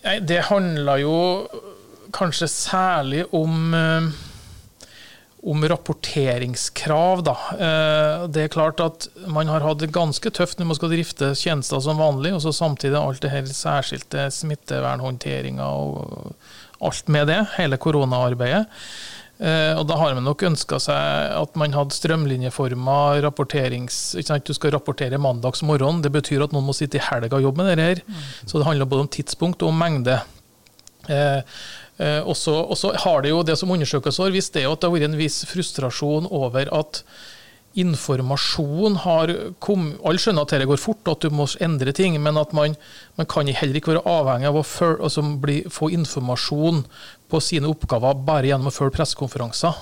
Det 0.00 0.40
handler 0.48 1.02
jo 1.02 1.16
kanskje 2.16 2.48
særlig 2.48 3.24
om, 3.36 3.74
eh, 3.74 4.06
om 5.42 5.64
rapporteringskrav. 5.68 7.22
Da. 7.24 7.36
Eh, 7.52 8.26
det 8.28 8.44
er 8.44 8.48
klart 8.48 8.80
at 8.80 9.08
man 9.26 9.48
har 9.48 9.60
hatt 9.60 9.78
det 9.78 9.92
ganske 9.92 10.30
tøft 10.30 10.58
når 10.58 10.66
man 10.66 10.78
skal 10.78 10.92
drifte 10.94 11.34
tjenester 11.34 11.80
som 11.80 12.00
vanlig, 12.00 12.32
og 12.34 12.42
så 12.42 12.52
samtidig 12.52 12.96
alt 12.96 13.20
det 13.20 13.30
her 13.30 13.44
særskilte 13.44 14.30
smittevernhåndteringa 14.32 15.68
og 15.68 16.34
alt 16.80 17.08
med 17.08 17.28
det, 17.28 17.46
hele 17.58 17.76
koronaarbeidet. 17.76 18.66
Eh, 19.40 19.72
og 19.72 19.86
Da 19.88 19.96
har 19.96 20.12
man 20.16 20.26
nok 20.28 20.42
ønska 20.44 20.76
seg 20.84 21.36
at 21.38 21.54
man 21.60 21.72
hadde 21.76 21.96
strømlinjeforma 21.96 22.98
rapporterings... 23.24 24.12
Ikke 24.20 24.34
sant? 24.34 24.46
Du 24.46 24.56
skal 24.56 24.74
rapportere 24.76 25.20
mandags 25.20 25.64
morgen. 25.64 26.02
Det 26.04 26.12
betyr 26.12 26.44
at 26.44 26.52
noen 26.56 26.68
må 26.68 26.76
sitte 26.76 27.00
i 27.00 27.06
helga 27.06 27.38
og 27.38 27.48
jobbe 27.48 27.64
med 27.64 27.72
det 27.80 27.88
her. 27.88 28.04
Mm. 28.04 28.20
Så 28.44 28.60
det 28.60 28.68
handler 28.68 28.90
både 28.90 29.06
om 29.06 29.12
tidspunkt 29.16 29.64
og 29.64 29.72
om 29.72 29.80
mengde. 29.80 30.18
Eh, 31.08 31.40
eh, 32.04 32.20
og 32.20 32.36
så 32.36 32.92
har 33.06 33.24
det 33.24 33.32
jo 33.32 33.42
det 33.46 33.56
som 33.56 33.72
undersøkelser 33.72 34.34
vist, 34.34 34.52
det 34.54 34.68
at 34.68 34.82
det 34.82 34.90
har 34.90 34.96
vært 34.98 35.08
en 35.08 35.20
viss 35.20 35.42
frustrasjon 35.48 36.28
over 36.28 36.68
at 36.76 37.04
informasjon 37.78 38.96
har 39.04 39.30
kommet 39.62 40.00
Alle 40.06 40.18
skjønner 40.18 40.42
at 40.42 40.54
dette 40.54 40.66
går 40.66 40.80
fort, 40.82 41.06
at 41.10 41.22
du 41.22 41.30
må 41.34 41.46
endre 41.62 41.94
ting, 41.94 42.16
men 42.22 42.40
at 42.40 42.52
man, 42.56 42.74
man 43.18 43.28
kan 43.30 43.46
heller 43.46 43.78
ikke 43.78 43.94
være 43.94 44.06
avhengig 44.10 44.50
av 44.50 44.58
å 44.58 44.66
følge, 44.66 44.98
altså 45.06 45.24
bli, 45.42 45.60
få 45.70 45.92
informasjon 45.94 46.82
på 47.30 47.40
sine 47.44 47.70
oppgaver 47.70 48.18
bare 48.26 48.50
gjennom 48.50 48.72
å 48.72 48.74
følge 48.74 48.96
pressekonferanser. 48.98 49.78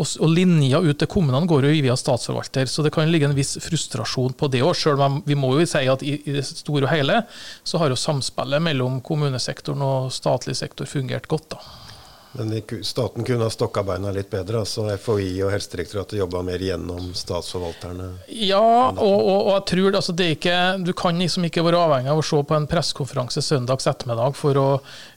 Og, 0.00 0.08
og 0.24 0.32
linja 0.32 0.80
ut 0.80 0.96
til 1.00 1.08
kommunene 1.12 1.48
går 1.48 1.66
jo 1.66 1.72
via 1.84 1.96
statsforvalter, 1.98 2.68
så 2.70 2.84
det 2.84 2.92
kan 2.94 3.10
ligge 3.12 3.28
en 3.28 3.36
viss 3.36 3.58
frustrasjon 3.60 4.36
på 4.38 4.48
det 4.52 4.62
òg. 4.64 4.72
Selv 4.78 5.04
om 5.04 5.20
vi 5.26 5.36
må 5.36 5.52
jo 5.58 5.66
si 5.68 5.84
at 5.92 6.04
i, 6.04 6.16
i, 6.24 6.36
det 6.38 6.46
store 6.48 6.86
og 6.86 6.92
hele 6.92 7.20
så 7.64 7.80
har 7.82 7.92
jo 7.92 8.00
samspillet 8.00 8.64
mellom 8.64 9.00
kommunesektoren 9.04 9.84
og 9.84 10.12
statlig 10.14 10.56
sektor 10.60 10.88
fungert 10.88 11.28
godt. 11.28 11.52
da. 11.56 11.89
Men 12.32 12.62
staten 12.82 13.24
kunne 13.24 13.46
ha 13.48 13.50
stokka 13.50 13.82
beina 13.82 14.12
litt 14.14 14.30
bedre? 14.30 14.60
altså 14.62 14.86
FHI 14.94 15.40
og 15.42 15.50
Helsedirektoratet 15.50 16.20
jobba 16.20 16.44
mer 16.46 16.62
gjennom 16.62 17.10
statsforvalterne? 17.16 18.10
Ja, 18.30 18.62
og, 18.92 19.16
og, 19.18 19.40
og 19.48 19.52
jeg 19.56 19.64
tror 19.72 19.98
altså, 19.98 20.14
det 20.14 20.26
er 20.26 20.36
ikke, 20.36 20.58
du 20.86 20.92
kan 20.96 21.18
liksom 21.18 21.48
ikke 21.48 21.64
være 21.66 21.80
avhengig 21.80 22.12
av 22.12 22.22
å 22.22 22.26
se 22.30 22.42
på 22.46 22.56
en 22.56 22.68
pressekonferanse 22.70 23.42
søndags 23.42 23.90
ettermiddag 23.90 24.38
for 24.38 24.60
å 24.60 24.68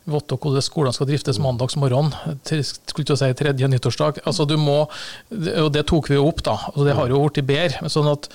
vite 0.10 0.36
hvordan 0.36 0.65
skolene 0.65 0.96
skal 0.96 1.08
driftes 1.08 1.39
mandags 1.39 1.77
morgen, 1.79 2.12
til, 2.48 2.63
skulle 2.65 3.20
si 3.20 3.29
tredje 3.39 3.70
nyttårsdag. 3.70 4.24
Altså, 4.25 4.48
du 4.50 4.58
må, 4.60 4.82
og 5.29 5.70
Det 5.74 5.86
tok 5.89 6.10
vi 6.10 6.17
jo 6.17 6.27
opp, 6.27 6.43
da, 6.43 6.58
og 6.74 6.84
det 6.88 6.98
har 6.98 7.13
jo 7.13 7.22
blitt 7.29 7.46
bedre. 7.48 7.89
sånn 7.93 8.10
at 8.12 8.27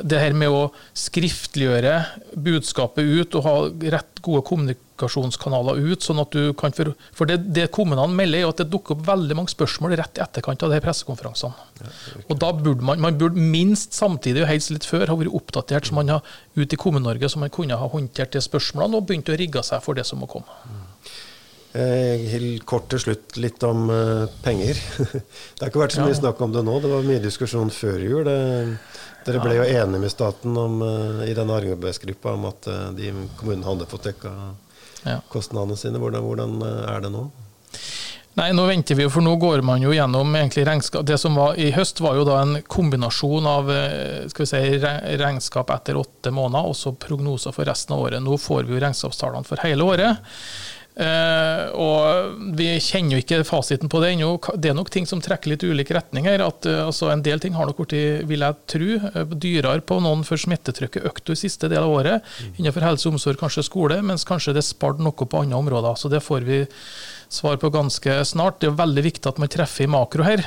det 0.00 0.20
her 0.20 0.34
med 0.36 0.52
å 0.52 0.62
skriftliggjøre 0.96 1.94
budskapet 2.44 3.04
ut 3.04 3.36
og 3.38 3.44
ha 3.46 3.54
rett 3.94 4.22
gode 4.24 4.44
kommunikasjonskanaler 4.48 5.80
ut, 5.82 6.04
sånn 6.04 6.22
at 6.22 6.34
du 6.34 6.52
kan 6.58 6.74
For, 6.76 6.92
for 7.12 7.28
det, 7.28 7.38
det 7.52 7.66
kommunene 7.74 8.14
melder, 8.16 8.42
er 8.42 8.52
at 8.52 8.62
det 8.62 8.70
dukker 8.72 8.96
opp 8.96 9.04
veldig 9.08 9.36
mange 9.36 9.52
spørsmål 9.52 9.96
rett 10.00 10.20
i 10.20 10.24
etterkant 10.24 10.64
av 10.64 10.72
de 10.72 10.80
pressekonferansene. 10.84 11.66
Ja, 11.82 11.90
og 12.28 12.38
da 12.40 12.52
burde 12.56 12.86
man, 12.86 13.02
man 13.02 13.18
burde 13.20 13.40
minst 13.40 13.92
samtidig, 13.98 14.44
og 14.44 14.52
helst 14.52 14.72
litt 14.72 14.88
før, 14.88 15.08
ha 15.10 15.18
vært 15.18 15.36
oppdatert 15.36 15.90
så 15.90 15.98
man 15.98 16.14
har 16.14 16.24
ut 16.56 16.72
i 16.72 16.80
Kommune-Norge, 16.80 17.28
så 17.28 17.42
man 17.42 17.52
kunne 17.52 17.78
ha 17.78 17.90
håndtert 17.92 18.32
de 18.36 18.44
spørsmålene 18.44 19.00
og 19.00 19.10
begynt 19.10 19.32
å 19.32 19.38
rigge 19.38 19.64
seg 19.66 19.84
for 19.84 19.98
det 19.98 20.08
som 20.08 20.22
må 20.22 20.30
komme. 20.30 20.60
Mm. 20.64 20.88
Eh, 21.72 22.58
kort 22.68 22.90
til 22.92 23.00
slutt 23.00 23.38
litt 23.40 23.62
om 23.64 23.86
uh, 23.88 24.28
penger. 24.44 24.76
det 25.16 25.62
har 25.62 25.70
ikke 25.70 25.80
vært 25.80 25.94
så 25.94 26.04
mye 26.04 26.12
ja. 26.12 26.18
snakk 26.18 26.42
om 26.44 26.52
det 26.52 26.60
nå. 26.66 26.74
Det 26.84 26.90
var 26.90 27.06
mye 27.06 27.22
diskusjon 27.22 27.72
før 27.72 28.02
jul. 28.04 28.28
Det, 28.28 28.34
dere 29.26 29.42
ble 29.42 29.58
jo 29.58 29.66
enige 29.66 30.02
med 30.02 30.12
staten 30.12 30.56
om, 30.58 30.80
uh, 30.82 31.22
i 31.26 31.34
denne 31.36 31.58
arbeidsgruppa 31.58 32.34
om 32.36 32.48
at 32.50 32.68
uh, 32.70 32.88
de 32.96 33.12
kommunene 33.38 33.66
hadde 33.66 33.88
fått 33.90 34.08
dekka 34.10 34.32
ja. 35.04 35.20
kostnadene 35.32 35.78
sine. 35.78 36.00
Hvordan, 36.02 36.24
hvordan 36.26 36.58
uh, 36.62 36.90
er 36.92 37.04
det 37.04 37.12
nå? 37.14 37.28
Nei, 38.38 38.48
nå 38.56 38.64
venter 38.64 38.96
vi, 38.96 39.04
for 39.12 39.24
nå 39.24 39.34
går 39.36 39.60
man 39.66 39.82
jo 39.84 39.92
gjennom 39.92 40.30
egentlig 40.38 40.64
regnskap. 40.64 41.04
Det 41.04 41.18
som 41.20 41.34
var 41.36 41.58
i 41.60 41.68
høst, 41.76 42.00
var 42.00 42.16
jo 42.16 42.24
da 42.24 42.38
en 42.40 42.62
kombinasjon 42.64 43.48
av 43.48 43.68
skal 44.32 44.46
vi 44.46 44.48
si, 44.48 44.60
regnskap 45.20 45.68
etter 45.74 45.98
åtte 46.00 46.32
måneder 46.32 46.70
og 46.70 46.78
så 46.78 46.94
prognoser 46.96 47.52
for 47.52 47.68
resten 47.68 47.92
av 47.92 48.06
året. 48.06 48.24
Nå 48.24 48.38
får 48.40 48.64
vi 48.64 48.72
jo 48.72 48.80
regnskapstallene 48.80 49.44
for 49.44 49.60
hele 49.66 49.84
året. 49.84 50.32
Uh, 50.92 51.72
og 51.80 52.40
Vi 52.58 52.66
kjenner 52.84 53.16
jo 53.16 53.22
ikke 53.22 53.38
fasiten 53.48 53.88
på 53.92 54.00
det 54.02 54.10
ennå. 54.12 54.34
Det 54.60 54.72
er 54.72 54.76
nok 54.76 54.90
ting 54.92 55.06
som 55.08 55.22
trekker 55.24 55.54
litt 55.54 55.64
ulik 55.64 55.92
retning 55.96 56.28
her. 56.28 56.44
at 56.44 56.68
uh, 56.68 56.84
altså 56.84 57.08
En 57.12 57.24
del 57.24 57.40
ting 57.40 57.56
har 57.56 57.68
nok 57.68 57.80
blitt, 57.80 58.26
vil 58.28 58.44
jeg 58.44 58.58
tro, 58.68 58.90
uh, 59.00 59.22
dyrere 59.32 59.80
på 59.88 60.00
noen 60.04 60.24
før 60.28 60.42
smittetrykket 60.44 61.08
økte 61.08 61.32
i 61.32 61.42
siste 61.44 61.70
del 61.72 61.86
av 61.86 61.96
året. 61.96 62.28
Mm. 62.44 62.52
Innenfor 62.60 62.84
helse 62.84 63.08
og 63.08 63.16
omsorg, 63.16 63.40
kanskje 63.40 63.64
skole, 63.70 64.02
mens 64.04 64.28
kanskje 64.28 64.56
det 64.58 64.66
spart 64.68 65.00
noe 65.00 65.16
på 65.16 65.40
andre 65.40 65.62
områder. 65.62 65.96
Så 65.96 66.12
det 66.12 66.20
får 66.24 66.44
vi 66.48 66.62
svar 67.32 67.56
på 67.56 67.72
ganske 67.72 68.20
snart. 68.28 68.60
Det 68.60 68.68
er 68.68 68.80
veldig 68.82 69.08
viktig 69.08 69.32
at 69.32 69.40
man 69.40 69.52
treffer 69.52 69.88
i 69.88 69.92
makro 69.92 70.28
her. 70.28 70.44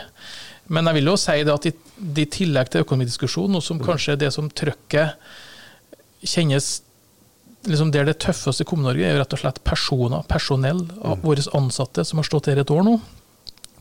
Men 0.69 0.85
jeg 0.89 0.99
vil 0.99 1.09
jo 1.09 1.17
si 1.21 1.41
det 1.45 1.53
at 1.53 1.69
i, 1.69 1.73
i 2.21 2.29
tillegg 2.29 2.69
til 2.69 2.85
økonomidiskusjonen, 2.85 3.61
som 3.61 3.81
mm. 3.81 3.85
kanskje 3.85 4.13
er 4.13 4.21
det 4.27 4.33
som 4.33 4.49
trykket 4.49 5.17
kjennes 6.25 6.75
liksom 7.69 7.91
der 7.93 8.07
det 8.07 8.17
tøffeste 8.23 8.65
i 8.65 8.69
Kommune-Norge, 8.69 9.05
er 9.05 9.15
jo 9.15 9.21
rett 9.21 9.35
og 9.37 9.41
slett 9.41 9.61
personer, 9.67 10.25
personell, 10.29 10.81
mm. 10.87 11.21
våre 11.25 11.45
ansatte 11.57 12.05
som 12.07 12.21
har 12.21 12.27
stått 12.27 12.51
her 12.51 12.61
et 12.63 12.73
år 12.73 12.83
nå. 12.87 12.97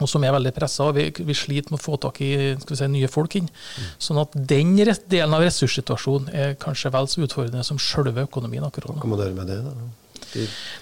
Og 0.03 0.11
som 0.11 0.25
er 0.27 0.33
veldig 0.35 0.51
pressa. 0.57 0.89
Vi, 0.91 1.07
vi 1.23 1.37
sliter 1.39 1.71
med 1.71 1.79
å 1.79 1.85
få 1.85 1.97
tak 2.03 2.19
i 2.25 2.31
si, 2.59 2.87
nye 2.91 3.11
folk 3.11 3.37
inn. 3.39 3.47
Mm. 3.47 3.91
Sånn 4.03 4.19
at 4.25 4.33
den 4.35 4.73
delen 4.75 5.37
av 5.37 5.45
ressurssituasjonen 5.47 6.33
er 6.35 6.57
kanskje 6.61 6.91
vel 6.95 7.07
så 7.11 7.23
utfordrende 7.23 7.67
som 7.67 7.79
selve 7.79 8.27
økonomien 8.27 8.67
akkurat 8.67 8.91
nå. 8.97 9.05
Hva 9.05 9.13
må 9.13 9.21
dere 9.21 9.37
med 9.37 9.53
det, 9.53 9.61
da? 9.63 9.77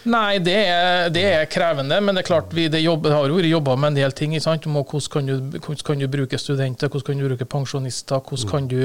Nei, 0.09 0.39
det 0.41 0.55
er, 0.65 1.11
det 1.13 1.23
er, 1.29 1.43
krevende, 1.51 1.99
men 2.01 2.17
det 2.17 2.23
er 2.23 2.29
klart 2.29 2.55
vi 2.57 2.69
det 2.73 2.81
jobb, 2.83 3.09
har 3.13 3.29
jo 3.29 3.43
jobba 3.45 3.77
med 3.77 3.93
en 3.93 3.99
del 4.01 4.15
ting. 4.17 4.33
Hvordan 4.39 4.63
kan, 5.13 5.29
du, 5.29 5.59
hvordan 5.59 5.85
kan 5.87 6.01
du 6.01 6.09
bruke 6.09 6.41
studenter, 6.41 6.89
hvordan 6.89 7.07
kan 7.11 7.21
du 7.21 7.29
bruke 7.29 7.49
pensjonister, 7.57 8.23
hvordan 8.23 8.49
mm. 8.49 8.53
kan 8.55 8.71
du 8.71 8.81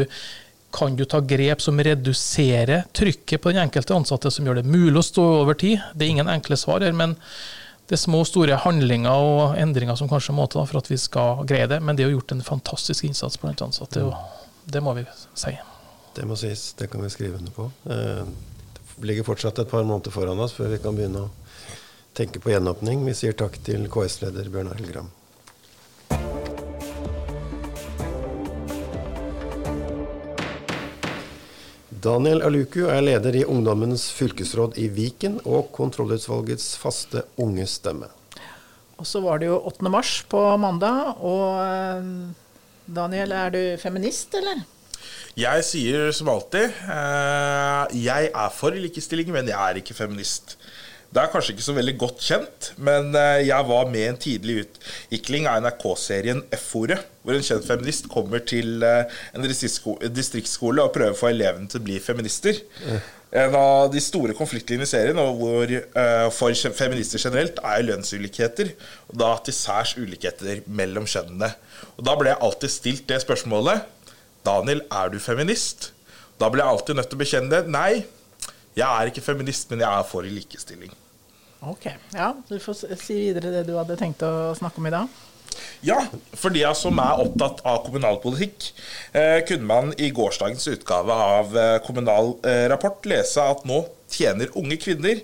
kan 0.72 0.96
du 0.96 1.06
ta 1.06 1.20
grep 1.24 1.62
som 1.64 1.80
reduserer 1.80 2.84
trykket 2.94 3.42
på 3.42 3.54
den 3.54 3.62
enkelte 3.64 3.96
ansatte, 3.96 4.32
som 4.32 4.46
gjør 4.46 4.60
det 4.60 4.68
mulig 4.68 5.00
å 5.00 5.06
stå 5.06 5.24
over 5.42 5.58
tid? 5.58 5.80
Det 5.94 6.06
er 6.06 6.16
ingen 6.18 6.32
enkle 6.32 6.58
svar 6.60 6.84
her, 6.84 6.96
men 6.96 7.16
det 7.88 7.96
er 7.96 8.02
små 8.02 8.20
og 8.26 8.28
store 8.28 8.58
handlinger 8.66 9.16
og 9.16 9.56
endringer 9.60 9.96
som 9.96 10.10
kanskje 10.12 10.36
må 10.36 10.50
til 10.52 10.66
for 10.68 10.82
at 10.82 10.90
vi 10.92 10.98
skal 11.00 11.46
greie 11.48 11.70
det. 11.72 11.80
Men 11.80 11.96
det 11.96 12.04
har 12.04 12.12
gjort 12.12 12.34
en 12.36 12.44
fantastisk 12.44 13.08
innsats 13.08 13.40
blant 13.40 13.64
ansatte. 13.64 14.04
og 14.04 14.68
Det 14.68 14.82
må 14.84 14.92
vi 14.98 15.06
si. 15.40 15.54
Det 16.18 16.26
må 16.28 16.36
sies. 16.36 16.74
Det 16.76 16.90
kan 16.92 17.04
vi 17.06 17.14
skrive 17.14 17.40
under 17.40 17.56
på. 17.56 17.70
Eh, 17.88 18.28
det 18.98 19.08
ligger 19.08 19.24
fortsatt 19.30 19.60
et 19.64 19.72
par 19.72 19.88
måneder 19.88 20.12
foran 20.12 20.40
oss 20.44 20.56
før 20.58 20.74
vi 20.74 20.82
kan 20.84 20.98
begynne 20.98 21.28
å 21.28 21.32
tenke 22.18 22.42
på 22.44 22.52
gjenåpning. 22.52 23.06
Vi 23.08 23.16
sier 23.16 23.38
takk 23.38 23.56
til 23.64 23.88
KS-leder 23.94 24.52
Bjørn 24.52 24.74
Arild 24.74 24.92
Gram. 24.92 25.12
Daniel 31.98 32.44
Aluku 32.46 32.84
er 32.92 33.02
leder 33.02 33.36
i 33.40 33.46
Ungdommens 33.48 34.10
fylkesråd 34.14 34.76
i 34.78 34.86
Viken 34.94 35.40
og 35.48 35.72
kontrollutvalgets 35.74 36.76
faste 36.78 37.24
unge 37.42 37.66
stemme. 37.70 38.10
Og 38.98 39.08
så 39.08 39.22
var 39.24 39.42
det 39.42 39.50
jo 39.50 39.58
8. 39.70 39.90
mars 39.90 40.12
på 40.30 40.42
mandag, 40.62 41.16
og 41.26 41.58
eh, 41.64 42.12
Daniel, 43.00 43.34
er 43.34 43.54
du 43.54 43.62
feminist, 43.82 44.36
eller? 44.38 44.62
Jeg 45.38 45.66
sier 45.66 46.12
som 46.18 46.30
alltid 46.34 46.66
eh, 46.70 47.98
jeg 48.04 48.30
er 48.30 48.54
for 48.54 48.78
likestilling, 48.78 49.32
men 49.34 49.50
jeg 49.50 49.58
er 49.58 49.82
ikke 49.82 49.98
feminist. 49.98 50.58
Det 51.08 51.22
er 51.22 51.30
kanskje 51.32 51.54
ikke 51.56 51.66
så 51.66 51.76
veldig 51.78 51.94
godt 52.02 52.24
kjent, 52.24 52.72
men 52.84 53.14
eh, 53.16 53.48
jeg 53.48 53.68
var 53.70 53.88
med 53.90 54.02
i 54.02 54.10
en 54.12 54.20
tidlig 54.20 54.58
utvikling 54.66 55.48
av 55.48 55.62
NRK-serien 55.64 56.42
F-ordet, 56.58 57.00
hvor 57.24 57.38
en 57.38 57.46
kjent 57.48 57.68
feminist 57.68 58.10
kommer 58.12 58.44
til 58.44 58.84
eh, 58.84 59.20
en 59.32 59.48
distriktsskole 59.48 60.84
og 60.84 60.92
prøver 60.96 61.16
å 61.16 61.20
få 61.20 61.32
elevene 61.32 61.72
til 61.72 61.80
å 61.80 61.88
bli 61.88 62.02
feminister. 62.04 62.60
En 63.36 63.56
av 63.60 63.90
de 63.92 64.00
store 64.04 64.36
konfliktlinjene 64.38 64.88
i 64.88 64.90
serien 64.90 65.18
hvor, 65.20 65.68
uh, 65.68 66.28
for 66.32 66.56
feminister 66.78 67.20
generelt 67.20 67.60
er 67.60 67.84
lønnsulikheter. 67.84 68.72
Og 69.12 69.20
da 69.20 69.34
til 69.44 69.56
særs 69.56 69.98
ulikheter 70.00 70.62
mellom 70.66 71.08
kjønnene. 71.10 71.52
Og 71.98 72.06
Da 72.08 72.16
ble 72.16 72.32
jeg 72.32 72.42
alltid 72.48 72.72
stilt 72.72 73.08
det 73.12 73.20
spørsmålet. 73.26 73.84
Daniel, 74.48 74.86
er 74.88 75.12
du 75.12 75.20
feminist? 75.20 75.92
Da 76.40 76.48
ble 76.54 76.64
jeg 76.64 76.72
alltid 76.72 76.96
nødt 76.96 77.12
til 77.12 77.20
å 77.20 77.24
bekjenne 77.26 77.52
det. 77.52 77.74
Nei, 77.74 78.06
jeg 78.78 78.88
er 78.88 79.12
ikke 79.12 79.26
feminist, 79.26 79.70
men 79.72 79.82
jeg 79.84 79.90
er 79.90 80.08
for 80.08 80.26
likestilling. 80.28 80.94
Ok, 81.66 81.88
ja, 82.14 82.34
Du 82.50 82.60
får 82.62 82.86
si 83.02 83.16
videre 83.18 83.50
det 83.56 83.66
du 83.68 83.74
hadde 83.78 83.98
tenkt 83.98 84.22
å 84.26 84.54
snakke 84.58 84.82
om 84.82 84.90
i 84.90 84.94
dag. 84.94 85.24
Ja, 85.86 85.98
for 86.38 86.54
de 86.54 86.64
som 86.78 87.00
er 87.02 87.22
opptatt 87.24 87.64
av 87.66 87.84
kommunalpolitikk, 87.86 88.72
eh, 89.18 89.40
kunne 89.48 89.66
man 89.70 89.94
i 89.98 90.12
gårsdagens 90.14 90.68
utgave 90.70 91.14
av 91.14 91.58
eh, 91.58 91.78
Kommunal 91.86 92.36
eh, 92.46 92.66
rapport 92.70 93.06
lese 93.10 93.42
at 93.42 93.64
nå 93.66 93.84
tjener 94.12 94.54
unge 94.58 94.78
kvinner 94.82 95.22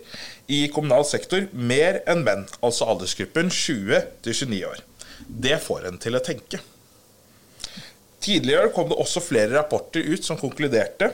i 0.52 0.66
kommunal 0.74 1.06
sektor 1.08 1.46
mer 1.54 2.02
enn 2.10 2.24
menn, 2.26 2.48
altså 2.62 2.90
aldersgruppen 2.92 3.52
20 3.54 4.02
29 4.26 4.64
år. 4.70 4.82
Det 5.28 5.60
får 5.64 5.88
en 5.90 6.02
til 6.02 6.18
å 6.18 6.24
tenke. 6.24 6.60
Tidligere 8.24 8.72
kom 8.76 8.90
det 8.90 9.00
også 9.00 9.24
flere 9.24 9.58
rapporter 9.58 10.04
ut 10.06 10.26
som 10.26 10.40
konkluderte 10.40 11.12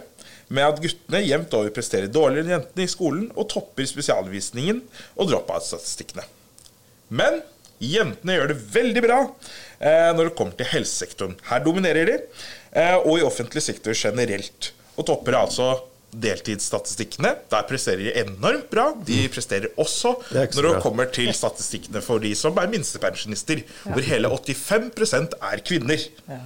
med 0.49 0.65
at 0.65 0.81
guttene 0.83 1.21
jevnt 1.23 1.53
over 1.57 1.71
presterer 1.73 2.11
dårligere 2.11 2.47
enn 2.47 2.55
jentene 2.57 2.85
i 2.85 2.91
skolen 2.91 3.29
og 3.35 3.49
topper 3.53 3.87
spesialvisningen 3.89 4.81
og 5.15 5.29
dropout-statistikkene. 5.31 6.25
Men 7.09 7.41
jentene 7.79 8.37
gjør 8.37 8.51
det 8.51 8.57
veldig 8.73 9.03
bra 9.05 9.19
eh, 9.23 10.09
når 10.15 10.29
det 10.29 10.37
kommer 10.39 10.57
til 10.59 10.71
helsesektoren. 10.73 11.37
Her 11.49 11.63
dominerer 11.65 12.09
de, 12.09 12.17
eh, 12.73 12.97
og 12.97 13.19
i 13.19 13.25
offentlig 13.27 13.63
sektor 13.65 13.97
generelt. 13.97 14.73
Og 14.97 15.07
topper 15.07 15.37
altså 15.39 15.71
deltidsstatistikkene. 16.09 17.35
Der 17.51 17.65
presterer 17.69 18.01
de 18.01 18.13
enormt 18.23 18.69
bra. 18.71 18.89
De 19.05 19.23
mm. 19.25 19.33
presterer 19.33 19.69
også 19.77 20.15
det 20.31 20.47
når 20.57 20.67
det 20.67 20.83
kommer 20.83 21.09
til 21.13 21.29
statistikkene 21.35 22.01
for 22.01 22.21
de 22.23 22.33
som 22.37 22.57
er 22.57 22.71
minstepensjonister, 22.71 23.61
ja. 23.61 23.93
hvor 23.93 24.05
hele 24.05 24.31
85 24.33 25.37
er 25.37 25.61
kvinner. 25.65 26.07
Ja. 26.25 26.39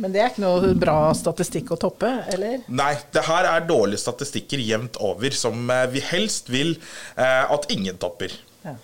Men 0.00 0.14
det 0.14 0.22
er 0.22 0.30
ikke 0.32 0.44
noe 0.44 0.72
bra 0.80 1.10
statistikk 1.16 1.74
å 1.74 1.78
toppe, 1.80 2.08
eller? 2.32 2.62
Nei, 2.72 2.94
det 3.12 3.24
her 3.26 3.48
er 3.50 3.66
dårlige 3.68 4.00
statistikker 4.00 4.62
jevnt 4.64 4.96
over, 5.04 5.34
som 5.36 5.68
eh, 5.72 5.86
vi 5.92 6.00
helst 6.04 6.48
vil 6.52 6.72
eh, 7.16 7.44
at 7.44 7.68
ingen 7.74 7.98
topper. 8.00 8.32
Ja. 8.64 8.78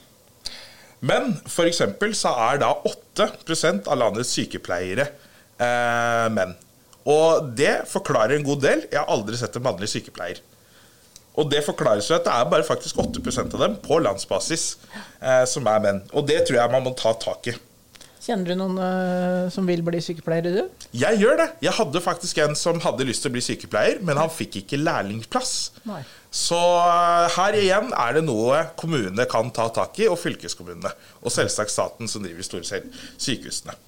Men 1.01 1.39
f.eks. 1.49 1.81
så 2.21 2.35
er 2.51 2.61
da 2.61 2.75
8% 2.85 3.89
av 3.89 4.01
landets 4.03 4.35
sykepleiere 4.37 5.09
eh, 5.09 6.27
menn. 6.37 6.53
Og 7.07 7.53
det 7.57 7.87
forklarer 7.89 8.37
en 8.37 8.47
god 8.47 8.65
del. 8.67 8.85
Jeg 8.91 9.01
har 9.01 9.09
aldri 9.15 9.39
sett 9.39 9.57
en 9.57 9.65
mannlig 9.65 9.89
sykepleier. 9.93 10.43
Og 11.37 11.49
det 11.53 11.63
forklares 11.65 12.09
jo 12.09 12.17
at 12.17 12.25
det 12.27 12.33
er 12.33 12.49
bare 12.51 12.67
faktisk 12.67 12.99
8% 13.03 13.57
av 13.57 13.63
dem 13.63 13.77
på 13.85 14.01
landsbasis 14.03 14.67
eh, 15.21 15.45
som 15.49 15.69
er 15.69 15.83
menn. 15.85 16.03
Og 16.17 16.27
det 16.29 16.43
tror 16.45 16.61
jeg 16.61 16.73
man 16.73 16.85
må 16.85 16.93
ta 16.97 17.13
tak 17.21 17.53
i. 17.53 17.57
Kjenner 18.27 18.51
du 18.51 18.59
noen 18.59 18.79
uh, 18.81 19.47
som 19.55 19.69
vil 19.69 19.85
bli 19.87 20.01
sykepleiere, 20.03 20.51
du? 20.51 20.87
Jeg 20.99 21.21
gjør 21.23 21.39
det. 21.39 21.47
Jeg 21.63 21.77
hadde 21.77 22.03
faktisk 22.03 22.41
en 22.43 22.57
som 22.59 22.81
hadde 22.83 23.07
lyst 23.07 23.23
til 23.23 23.31
å 23.31 23.37
bli 23.37 23.43
sykepleier, 23.45 24.01
men 24.03 24.19
han 24.19 24.33
fikk 24.33 24.65
ikke 24.65 24.81
lærlingplass. 24.83 25.53
Nei. 25.87 26.01
Så 26.35 26.59
uh, 26.59 27.31
her 27.37 27.55
igjen 27.61 27.93
er 27.95 28.19
det 28.19 28.25
noe 28.27 28.65
kommunene 28.81 29.29
kan 29.31 29.53
ta 29.55 29.69
tak 29.71 30.03
i, 30.03 30.09
og 30.11 30.19
fylkeskommunene. 30.19 30.91
Og 31.23 31.35
selvsagt 31.35 31.71
staten 31.71 32.11
som 32.11 32.27
driver 32.27 32.49
store 32.49 32.83
sykehusene. 33.15 33.79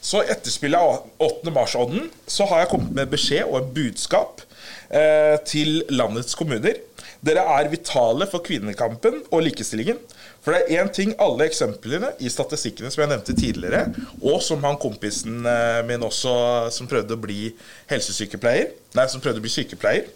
Så 0.00 0.22
etterspillet 0.24 0.80
av 0.80 1.10
8. 1.20 1.52
mars-ånden 1.52 2.08
så 2.24 2.46
har 2.48 2.62
jeg 2.62 2.70
kommet 2.72 2.94
med 2.96 3.10
beskjed 3.12 3.44
og 3.44 3.58
en 3.58 3.74
budskap 3.74 4.40
eh, 4.88 5.36
til 5.44 5.82
landets 5.92 6.38
kommuner. 6.40 6.80
Dere 7.20 7.44
er 7.58 7.68
vitale 7.68 8.24
for 8.30 8.40
kvinnekampen 8.46 9.20
og 9.28 9.44
likestillingen. 9.44 10.00
For 10.40 10.56
det 10.56 10.60
er 10.62 10.80
én 10.80 10.88
ting 10.92 11.12
alle 11.20 11.44
eksemplene 11.50 12.14
i 12.24 12.30
statistikkene 12.32 12.88
som 12.92 13.02
jeg 13.02 13.10
nevnte 13.12 13.36
tidligere, 13.36 13.90
og 14.24 14.40
som 14.44 14.62
han 14.64 14.78
kompisen 14.80 15.44
eh, 15.44 15.80
min 15.88 16.06
også, 16.06 16.32
som 16.72 16.88
prøvde 16.88 17.16
å 17.16 17.20
bli 17.20 17.50
helsesykepleier, 17.90 18.72
nei, 18.96 19.06
som 19.12 19.20
prøvde 19.20 19.42
å 19.42 19.44
bli 19.44 19.52
sykepleier, 19.52 20.08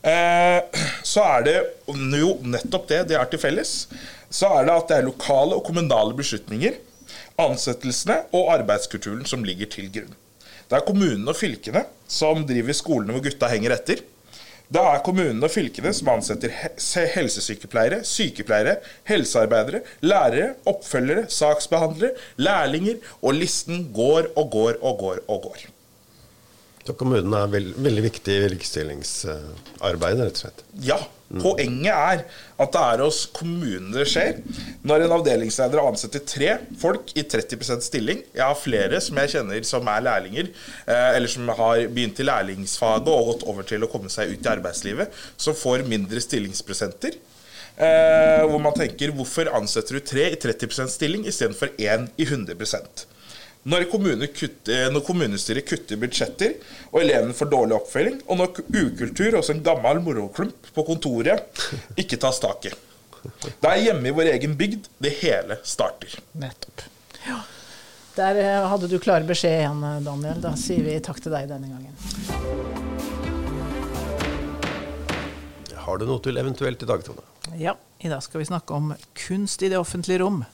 eh, 0.00 0.80
så 1.04 1.26
er 1.36 1.46
det 1.46 1.56
jo 2.16 2.32
nettopp 2.48 2.88
det 2.88 3.02
de 3.10 3.20
har 3.20 3.28
til 3.28 3.42
felles. 3.42 3.74
Så 4.32 4.48
er 4.48 4.64
det 4.64 4.78
at 4.78 4.88
det 4.90 5.00
er 5.00 5.08
lokale 5.10 5.58
og 5.58 5.66
kommunale 5.68 6.16
beslutninger, 6.16 6.80
ansettelsene 7.36 8.22
og 8.34 8.54
arbeidskulturen 8.56 9.28
som 9.28 9.44
ligger 9.44 9.68
til 9.76 9.92
grunn. 9.92 10.14
Det 10.66 10.80
er 10.80 10.86
kommunene 10.88 11.30
og 11.30 11.36
fylkene 11.38 11.84
som 12.10 12.46
driver 12.48 12.74
skolene 12.74 13.14
hvor 13.14 13.28
gutta 13.28 13.50
henger 13.52 13.76
etter. 13.76 14.00
Det 14.66 14.82
er 14.82 15.02
kommunene 15.06 15.46
og 15.46 15.52
fylkene 15.54 15.92
som 15.94 16.08
ansetter 16.10 16.50
helsesykepleiere, 17.14 18.00
sykepleiere, 18.06 18.80
helsearbeidere, 19.06 19.84
lærere, 20.02 20.54
oppfølgere, 20.66 21.28
saksbehandlere, 21.30 22.16
lærlinger, 22.42 22.98
og 23.22 23.38
listen 23.38 23.86
går 23.94 24.32
og 24.34 24.50
går 24.56 24.80
og 24.82 24.98
går 25.04 25.22
og 25.28 25.42
går. 25.50 25.66
Så 26.86 26.94
kommunene 26.98 27.44
er 27.44 27.52
veld, 27.52 27.70
veldig 27.82 28.02
viktig 28.08 28.34
i 28.34 28.50
likestillingsarbeidet, 28.56 30.26
rett 30.26 30.40
og 30.40 30.42
slett? 30.44 30.66
Ja. 30.86 30.98
Poenget 31.26 31.90
er 31.90 32.20
at 32.62 32.72
det 32.72 32.82
er 32.82 33.02
hos 33.02 33.24
kommunene 33.34 33.90
det 33.96 34.06
skjer. 34.10 34.36
Når 34.86 35.04
en 35.04 35.14
avdelingsleder 35.16 35.82
ansetter 35.82 36.22
tre 36.22 36.52
folk 36.78 37.10
i 37.18 37.24
30% 37.26 37.82
stilling 37.82 38.20
Jeg 38.30 38.44
har 38.44 38.58
flere 38.60 39.00
som 39.02 39.18
jeg 39.18 39.32
kjenner 39.34 39.66
som 39.66 39.90
er 39.90 40.04
lærlinger, 40.06 40.52
eh, 40.86 41.08
eller 41.16 41.30
som 41.30 41.48
har 41.48 41.82
begynt 41.90 42.22
i 42.22 42.28
lærlingsfaget 42.28 43.10
og 43.10 43.32
gått 43.32 43.48
over 43.50 43.66
til 43.66 43.82
å 43.82 43.90
komme 43.90 44.12
seg 44.12 44.36
ut 44.36 44.46
i 44.46 44.52
arbeidslivet, 44.52 45.10
som 45.36 45.58
får 45.58 45.86
mindre 45.90 46.22
stillingsprosenter. 46.22 47.18
Eh, 47.76 48.44
hvor 48.46 48.62
man 48.62 48.76
tenker 48.76 49.12
hvorfor 49.12 49.50
ansetter 49.58 49.98
du 49.98 50.06
tre 50.06 50.30
i 50.30 50.38
30% 50.40 50.94
stilling 50.94 51.26
istedenfor 51.28 51.74
én 51.76 52.06
i 52.16 52.24
100 52.24 52.56
når, 53.66 53.88
kutter, 54.30 54.90
når, 54.94 55.02
kommunestyret 55.06 55.66
kutter 55.66 55.98
budsjetter, 55.98 56.54
og 56.92 57.00
elevene 57.02 57.34
får 57.34 57.50
dårlig 57.50 57.76
oppfølging, 57.80 58.20
og 58.30 58.38
når 58.38 58.60
ukultur, 58.62 59.38
også 59.40 59.56
en 59.56 59.64
gammel 59.66 60.00
moroklump 60.04 60.70
på 60.74 60.84
kontoret, 60.86 61.66
ikke 61.98 62.18
tas 62.22 62.38
tak 62.42 62.70
i. 62.70 62.74
Det 63.42 63.70
er 63.72 63.82
hjemme 63.88 64.06
i 64.06 64.14
vår 64.14 64.30
egen 64.36 64.54
bygd 64.58 64.86
det 65.02 65.16
hele 65.18 65.58
starter. 65.66 66.14
Nettopp. 66.38 66.86
Ja. 67.26 67.42
Der 68.16 68.38
eh, 68.40 68.66
hadde 68.70 68.88
du 68.88 68.96
klar 69.02 69.26
beskjed 69.28 69.58
igjen, 69.58 69.82
eh, 69.84 69.98
Daniel. 70.06 70.38
Da 70.40 70.54
sier 70.56 70.86
vi 70.86 70.94
takk 71.04 71.18
til 71.24 71.34
deg 71.34 71.50
denne 71.50 71.68
gangen. 71.68 72.86
Har 75.86 75.98
du 75.98 76.06
noe 76.08 76.22
til 76.22 76.38
eventuelt 76.38 76.80
i 76.82 76.88
dag, 76.88 77.02
Tone? 77.06 77.26
Ja, 77.60 77.74
i 77.98 78.08
dag 78.10 78.22
skal 78.24 78.40
vi 78.40 78.48
snakke 78.48 78.78
om 78.78 78.94
kunst 79.26 79.62
i 79.62 79.68
det 79.74 79.78
offentlige 79.78 80.22
rom. 80.22 80.44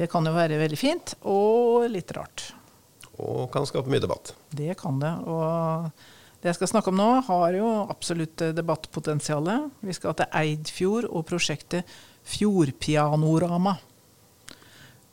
Det 0.00 0.06
kan 0.08 0.24
jo 0.24 0.32
være 0.32 0.56
veldig 0.56 0.78
fint, 0.80 1.12
og 1.28 1.84
litt 1.92 2.08
rart. 2.16 2.46
Og 3.20 3.50
kan 3.52 3.66
skape 3.68 3.90
mye 3.92 4.00
debatt. 4.00 4.32
Det 4.48 4.72
kan 4.80 4.96
det. 5.02 5.10
Og 5.28 5.90
det 6.40 6.48
jeg 6.48 6.56
skal 6.56 6.70
snakke 6.70 6.88
om 6.88 6.96
nå, 6.96 7.08
har 7.26 7.56
jo 7.58 7.68
absolutt 7.92 8.40
debattpotensial. 8.56 9.50
Vi 9.84 9.92
skal 9.92 10.16
til 10.16 10.30
Eidfjord 10.40 11.10
og 11.10 11.26
prosjektet 11.28 11.98
Fjordpianorama. 12.32 13.76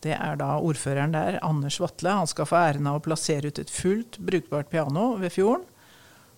Det 0.07 0.15
er 0.15 0.39
da 0.39 0.53
ordføreren 0.63 1.17
der, 1.17 1.41
Anders 1.43 1.81
Vatle. 1.83 2.15
Han 2.21 2.31
skal 2.31 2.47
få 2.47 2.61
æren 2.61 2.87
av 2.87 3.01
å 3.01 3.03
plassere 3.03 3.51
ut 3.51 3.59
et 3.59 3.73
fullt 3.73 4.21
brukbart 4.23 4.71
piano 4.71 5.17
ved 5.19 5.35
fjorden. 5.35 5.67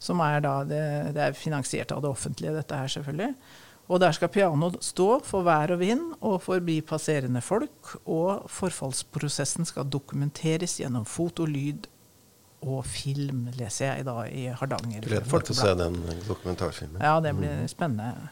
Som 0.01 0.23
er 0.25 0.41
da 0.41 0.61
det, 0.65 0.83
det 1.13 1.21
er 1.21 1.37
finansiert 1.37 1.93
av 1.93 2.01
det 2.01 2.09
offentlige, 2.09 2.55
dette 2.57 2.81
her 2.81 2.89
selvfølgelig. 2.97 3.33
Og 3.89 3.97
der 4.03 4.13
skal 4.13 4.29
pianoet 4.29 4.77
stå 4.85 5.07
for 5.25 5.45
vær 5.47 5.73
og 5.73 5.79
vind 5.81 6.11
og 6.21 6.43
forbi 6.45 6.77
passerende 6.85 7.41
folk, 7.41 7.95
og 8.05 8.45
forfallsprosessen 8.53 9.65
skal 9.65 9.89
dokumenteres 9.89 10.77
gjennom 10.77 11.07
foto, 11.09 11.47
lyd 11.49 11.89
og 12.59 12.83
film, 12.85 13.47
leser 13.57 13.93
jeg 13.95 14.05
da 14.05 14.25
i 14.27 14.49
Hardanger 14.51 15.05
Gleder 15.07 15.25
meg 15.31 15.45
til 15.47 15.55
å 15.55 15.59
se 15.61 15.73
den 15.79 15.97
dokumentarfilmen. 16.27 17.01
Ja, 17.01 17.15
det 17.23 17.33
blir 17.37 17.63
spennende. 17.71 18.29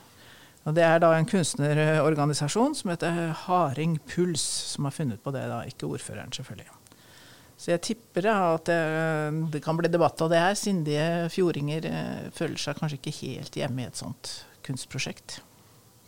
Og 0.68 0.76
Det 0.76 0.84
er 0.84 1.00
da 1.00 1.14
en 1.16 1.26
kunstnerorganisasjon 1.26 2.76
som 2.76 2.92
heter 2.92 3.32
Harding 3.46 3.96
Puls, 4.04 4.44
som 4.74 4.86
har 4.86 4.92
funnet 4.92 5.24
på 5.24 5.32
det, 5.32 5.46
da, 5.48 5.62
ikke 5.64 5.88
ordføreren, 5.88 6.34
selvfølgelig. 6.36 6.74
Så 7.58 7.72
jeg 7.72 7.82
tipper 7.88 8.28
at 8.30 8.68
det, 8.70 8.82
det 9.56 9.64
kan 9.66 9.80
bli 9.80 9.90
debatt 9.90 10.22
av 10.22 10.30
det 10.30 10.44
her. 10.44 10.60
Sindige 10.60 11.32
fjordinger 11.34 11.88
eh, 11.90 12.28
føler 12.36 12.60
seg 12.62 12.78
kanskje 12.78 13.00
ikke 13.00 13.16
helt 13.24 13.58
hjemme 13.58 13.82
i 13.82 13.88
et 13.88 13.98
sånt 13.98 14.34
kunstprosjekt. 14.68 15.40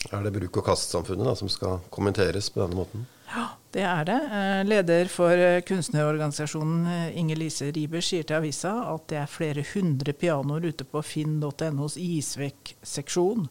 Er 0.07 0.23
det 0.23 0.31
bruk- 0.35 0.61
og 0.61 0.67
kastsamfunnet 0.69 1.41
som 1.41 1.49
skal 1.51 1.81
kommenteres 1.91 2.47
på 2.53 2.61
denne 2.63 2.79
måten? 2.79 3.07
Ja, 3.29 3.49
det 3.75 3.83
er 3.85 4.05
det. 4.07 4.19
Eh, 4.33 4.61
leder 4.65 5.09
for 5.11 5.35
eh, 5.35 5.59
kunstnerorganisasjonen 5.67 7.11
Inger 7.19 7.37
Lise 7.37 7.67
Riiber 7.75 8.01
sier 8.01 8.25
til 8.25 8.39
avisa 8.39 8.71
at 8.93 9.09
det 9.11 9.19
er 9.21 9.29
flere 9.29 9.65
hundre 9.73 10.15
pianoer 10.17 10.71
ute 10.71 10.87
på 10.87 11.03
finn.nos 11.05 11.99
Isvekk-seksjon. 11.99 13.49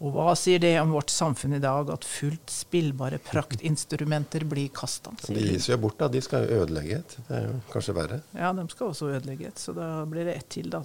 Og 0.00 0.14
hva 0.14 0.32
sier 0.38 0.62
det 0.62 0.72
om 0.80 0.94
vårt 0.94 1.12
samfunn 1.12 1.58
i 1.58 1.60
dag, 1.60 1.90
at 1.92 2.06
fullt 2.08 2.48
spillbare 2.48 3.18
praktinstrumenter 3.20 4.46
blir 4.48 4.70
kasta? 4.72 5.12
De 5.26 5.42
gis 5.44 5.68
jo 5.68 5.76
bort, 5.82 5.98
da. 6.00 6.08
De 6.08 6.22
skal 6.24 6.48
ødelegge 6.48 7.02
et. 7.02 7.16
Det 7.26 7.36
er 7.36 7.44
jo 7.50 7.58
kanskje 7.74 7.96
verre. 7.98 8.22
Ja, 8.32 8.54
de 8.56 8.64
skal 8.72 8.94
også 8.94 9.10
ødelegge 9.12 9.50
et, 9.50 9.60
så 9.60 9.76
da 9.76 9.90
blir 10.08 10.24
det 10.24 10.38
ett 10.40 10.48
til, 10.56 10.70
da. 10.72 10.80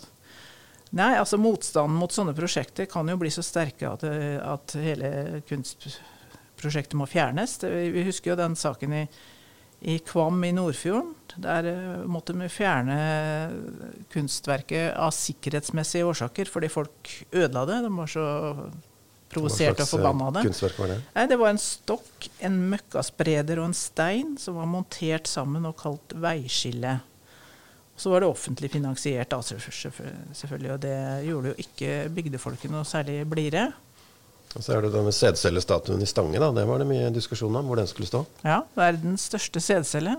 Nei, 0.95 1.11
altså 1.19 1.37
motstanden 1.41 1.97
mot 1.99 2.13
sånne 2.15 2.35
prosjekter 2.37 2.87
kan 2.87 3.09
jo 3.11 3.17
bli 3.19 3.31
så 3.33 3.43
sterke 3.43 3.89
at, 3.89 4.05
at 4.05 4.75
hele 4.79 5.41
kunstprosjektet 5.49 6.95
må 6.95 7.07
fjernes. 7.11 7.57
Vi 7.67 8.05
husker 8.07 8.31
jo 8.31 8.37
den 8.39 8.55
saken 8.55 8.95
i, 9.01 9.03
i 9.91 9.97
Kvam 10.07 10.39
i 10.47 10.53
Nordfjorden. 10.55 11.11
Der 11.43 11.67
uh, 11.67 12.05
måtte 12.07 12.31
vi 12.39 12.47
fjerne 12.47 12.95
kunstverket 14.13 14.93
av 14.95 15.11
sikkerhetsmessige 15.11 16.07
årsaker 16.07 16.47
fordi 16.47 16.69
folk 16.71 17.11
ødela 17.33 17.65
det. 17.67 17.81
De 17.83 17.91
var 17.97 18.11
så 18.13 18.27
provosert 19.35 19.81
og 19.83 19.89
forbanna 19.89 20.29
det. 20.37 20.45
kunstverk 20.47 20.79
var 20.79 20.93
det? 20.93 21.01
Nei, 21.17 21.25
det 21.27 21.39
var 21.41 21.51
en 21.51 21.59
stokk, 21.59 22.29
en 22.39 22.55
møkkaspreder 22.71 23.59
og 23.59 23.73
en 23.73 23.75
stein 23.75 24.37
som 24.39 24.61
var 24.61 24.71
montert 24.71 25.27
sammen 25.27 25.67
og 25.67 25.75
kalt 25.81 26.15
veiskille. 26.23 26.99
Så 27.95 28.11
var 28.11 28.21
det 28.21 28.27
offentlig 28.27 28.69
finansiert, 28.73 29.31
da, 29.31 29.39
selvfølgelig, 29.41 30.71
og 30.73 30.79
det 30.83 30.97
gjorde 31.29 31.53
jo 31.53 31.63
ikke 31.63 31.91
bygdefolket 32.11 32.73
noe 32.73 32.83
særlig 32.87 33.21
blidere. 33.31 33.69
Og 34.55 34.63
så 34.63 34.75
er 34.75 34.85
det 34.85 34.93
den 34.93 35.11
sædcellestatuen 35.11 36.03
i 36.03 36.07
Stange, 36.07 36.39
da. 36.39 36.51
Det 36.55 36.63
var 36.67 36.79
det 36.79 36.87
mye 36.87 37.11
diskusjon 37.15 37.55
om 37.55 37.67
hvor 37.67 37.79
den 37.79 37.87
skulle 37.91 38.07
stå. 38.07 38.23
Ja, 38.43 38.61
verdens 38.75 39.27
største 39.31 39.63
sædcelle. 39.63 40.15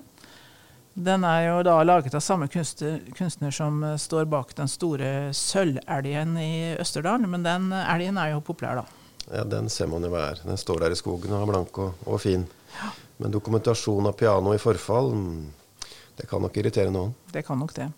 Den 0.97 1.25
er 1.29 1.43
jo 1.45 1.57
da 1.65 1.77
laget 1.85 2.15
av 2.17 2.23
samme 2.25 2.49
kunstner, 2.49 3.03
kunstner 3.17 3.53
som 3.53 3.83
står 4.01 4.29
bak 4.33 4.55
den 4.57 4.69
store 4.73 5.11
sølvelgen 5.37 6.37
i 6.41 6.53
Østerdalen, 6.81 7.29
men 7.29 7.45
den 7.45 7.69
elgen 7.77 8.17
er 8.21 8.33
jo 8.33 8.45
populær, 8.45 8.81
da. 8.81 9.03
Ja, 9.27 9.45
Den 9.45 9.69
ser 9.69 9.91
man 9.91 10.05
jo 10.05 10.13
hva 10.13 10.31
er. 10.31 10.41
Den 10.47 10.57
står 10.57 10.85
der 10.85 10.95
i 10.95 10.97
skogen 10.97 11.35
og 11.35 11.43
er 11.43 11.51
blank 11.51 11.79
og, 11.83 12.07
og 12.07 12.21
fin. 12.23 12.47
Ja. 12.79 12.93
Men 13.21 13.33
dokumentasjon 13.35 14.09
av 14.09 14.17
piano 14.17 14.55
i 14.55 14.61
forfall, 14.61 15.13
mm, 15.17 15.45
det 16.17 16.27
kan 16.31 16.43
nok 16.43 16.57
irritere 16.57 16.93
noen. 16.93 17.15
Det 17.33 17.43
kan 17.47 17.59
nok 17.61 17.75
det. 17.77 17.91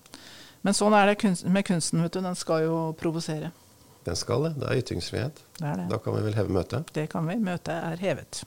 Men 0.66 0.74
sånn 0.74 0.94
er 0.98 1.12
det 1.12 1.32
med 1.46 1.66
kunsten, 1.66 2.02
vet 2.02 2.16
du. 2.16 2.20
Den 2.24 2.36
skal 2.38 2.64
jo 2.66 2.78
provosere. 2.98 3.52
Den 4.04 4.16
skal 4.18 4.48
det. 4.48 4.54
Det 4.58 4.68
er 4.68 4.82
ytringsfrihet. 4.82 5.44
Det 5.58 5.66
er 5.66 5.82
det. 5.82 5.86
Da 5.92 6.00
kan 6.02 6.16
vi 6.16 6.24
vel 6.26 6.36
heve 6.38 6.54
møtet? 6.54 6.90
Det 6.96 7.06
kan 7.12 7.28
vi. 7.28 7.38
Møtet 7.38 7.74
er 7.76 8.02
hevet. 8.02 8.42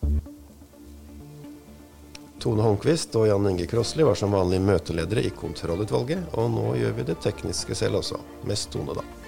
Tone 2.41 2.63
Holmquist 2.65 3.13
og 3.19 3.27
Jan 3.29 3.45
Inge 3.51 3.67
Krosli 3.69 4.03
var 4.03 4.17
som 4.17 4.33
vanlig 4.33 4.57
møteledere 4.65 5.21
i 5.27 5.33
kontrollutvalget, 5.37 6.31
og 6.33 6.49
nå 6.55 6.71
gjør 6.79 6.95
vi 6.97 7.09
det 7.11 7.19
tekniske 7.21 7.77
selv 7.77 7.99
også. 8.01 8.17
Mest 8.49 8.71
Tone, 8.73 8.97
da. 8.97 9.20